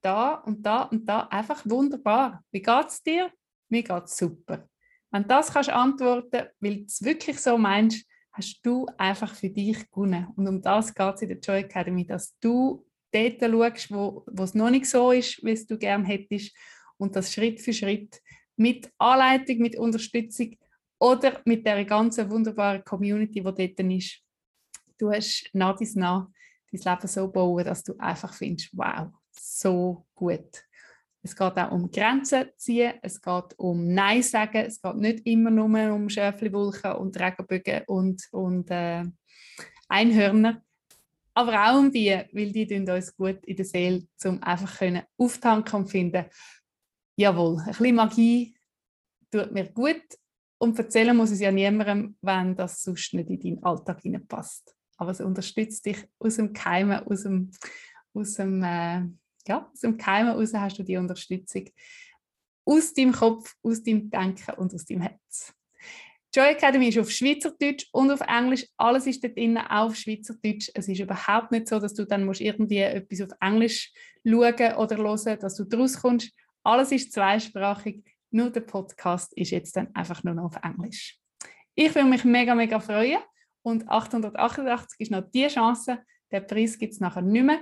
[0.00, 2.44] da und da und da einfach wunderbar.
[2.50, 3.30] Wie geht es dir?
[3.68, 4.68] Mir geht es super.
[5.10, 8.06] Wenn das kannst antworten, weil du es wirklich so meinst,
[8.38, 10.28] hast du einfach für dich gewonnen.
[10.36, 14.54] Und um das geht es in der Joy Academy, dass du dort schaust, wo, es
[14.54, 16.56] noch nicht so ist, wie es du gerne hättest
[16.96, 18.20] und das Schritt für Schritt
[18.56, 20.56] mit Anleitung, mit Unterstützung
[21.00, 24.22] oder mit der ganzen wunderbaren Community, die dort ist,
[24.98, 26.28] du hast nach nach
[26.70, 30.64] dein Leben so bauen, dass du einfach findest, wow, so gut.
[31.22, 35.50] Es geht auch um Grenzen ziehen, es geht um Nein sagen, es geht nicht immer
[35.50, 39.04] nur um Schäfliwolken und Regenbögen und, und äh,
[39.88, 40.62] Einhörner,
[41.34, 45.02] aber auch um die, weil die tun uns gut in der Seele, um einfach können
[45.16, 46.24] auftanken und finden,
[47.16, 48.56] jawohl, ein bisschen Magie
[49.30, 50.02] tut mir gut
[50.58, 54.74] und erzählen muss es ja niemandem, wenn das sonst nicht in deinen Alltag hineinpasst.
[54.96, 57.50] Aber es unterstützt dich aus dem Keimen, aus dem,
[58.14, 59.06] aus dem äh,
[59.48, 61.64] ja, aus dem Keimen heraus hast du die Unterstützung
[62.64, 65.54] aus deinem Kopf, aus deinem Denken und aus deinem Herz.
[66.34, 68.66] Joy Academy ist auf Schweizerdeutsch und auf Englisch.
[68.76, 70.70] Alles ist dort auch auf Schweizerdeutsch.
[70.74, 73.90] Es ist überhaupt nicht so, dass du dann musst irgendwie etwas auf Englisch
[74.22, 76.30] schauen oder hören, dass du daraus kommst.
[76.62, 78.04] Alles ist zweisprachig.
[78.30, 81.18] Nur der Podcast ist jetzt dann einfach nur noch auf Englisch.
[81.74, 83.20] Ich würde mich mega, mega freuen.
[83.62, 85.98] Und 888 ist noch die Chance.
[86.30, 87.60] Der Preis gibt es nachher nicht mehr.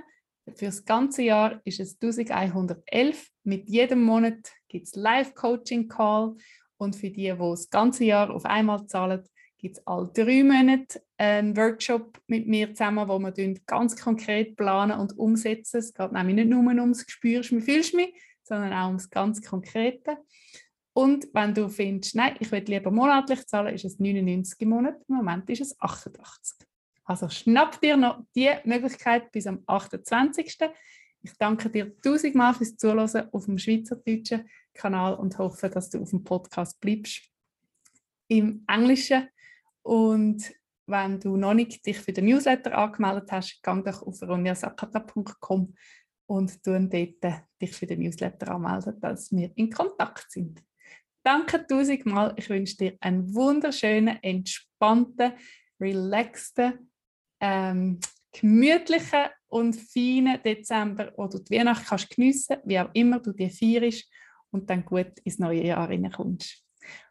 [0.55, 3.29] Für das ganze Jahr ist es 1111.
[3.43, 6.35] Mit jedem Monat gibt es Live-Coaching-Call.
[6.77, 9.23] Und für die, die das ganze Jahr auf einmal zahlen,
[9.57, 14.99] gibt es alle drei Monate einen Workshop mit mir zusammen, wo wir ganz konkret planen
[14.99, 15.77] und umsetzen.
[15.77, 18.13] Es geht nämlich nicht nur ums Gespürst, wie fühlst mich,
[18.43, 20.17] sondern auch ums ganz Konkrete.
[20.93, 24.95] Und wenn du findest, nein, ich will lieber monatlich zahlen, ist es 99 im Monat.
[25.07, 26.67] Im Moment ist es 88.
[27.07, 30.57] Also schnapp dir noch die Möglichkeit bis am 28.
[31.21, 36.09] Ich danke dir tausendmal fürs Zuhören auf dem schweizerdeutschen Kanal und hoffe, dass du auf
[36.09, 37.21] dem Podcast bleibst.
[38.27, 39.29] Im Englischen.
[39.83, 40.53] Und
[40.85, 45.73] wenn du noch nicht dich für den Newsletter angemeldet hast, geh doch auf ronjasakata.com
[46.25, 50.61] und du dort dich für den Newsletter anmelden, dass wir in Kontakt sind.
[51.23, 52.33] Danke tausendmal.
[52.35, 55.31] Ich wünsche dir einen wunderschönen, entspannten,
[55.79, 56.91] relaxten
[57.39, 57.99] ähm,
[58.31, 63.49] gemütlichen und feinen Dezember, wo du die Weihnacht kannst geniessen wie auch immer du die
[63.49, 64.09] feierst
[64.51, 66.63] und dann gut ins neue Jahr reinkommst.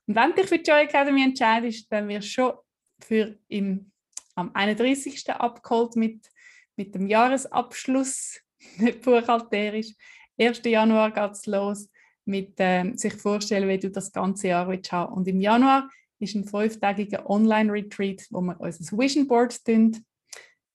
[0.07, 2.53] Und wenn du dich für die Joy Academy entscheidest, dann wirst du schon
[3.01, 3.91] für im,
[4.35, 5.31] am 31.
[5.31, 6.29] abgeholt mit,
[6.77, 8.41] mit dem Jahresabschluss,
[8.79, 9.93] nicht buchhalterisch.
[10.39, 10.61] 1.
[10.65, 11.89] Januar geht es los
[12.25, 15.13] mit ähm, sich vorstellen, wie du das ganze Jahr willst haben.
[15.15, 15.89] Und im Januar
[16.19, 19.67] ist ein fünftägiger Online-Retreat, wo wir unser Vision Board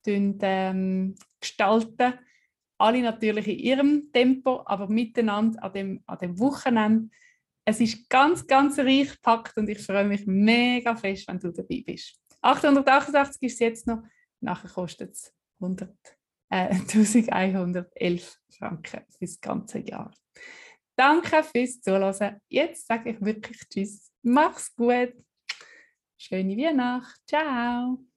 [0.07, 2.13] ähm, gestalten.
[2.77, 7.09] Alle natürlich in ihrem Tempo, aber miteinander an dem, an dem Wochenende.
[7.63, 11.83] Es ist ganz, ganz reich gepackt und ich freue mich mega fest, wenn du dabei
[11.85, 12.19] bist.
[12.41, 14.01] 888 ist es jetzt noch,
[14.39, 15.95] nachher kostet es 100,
[16.49, 20.11] äh, 1111 Franken für das ganze Jahr.
[20.95, 22.41] Danke fürs Zuhören.
[22.47, 24.11] Jetzt sage ich wirklich Tschüss.
[24.23, 25.13] Mach's gut.
[26.17, 27.19] Schöne Weihnacht.
[27.27, 28.10] Ciao.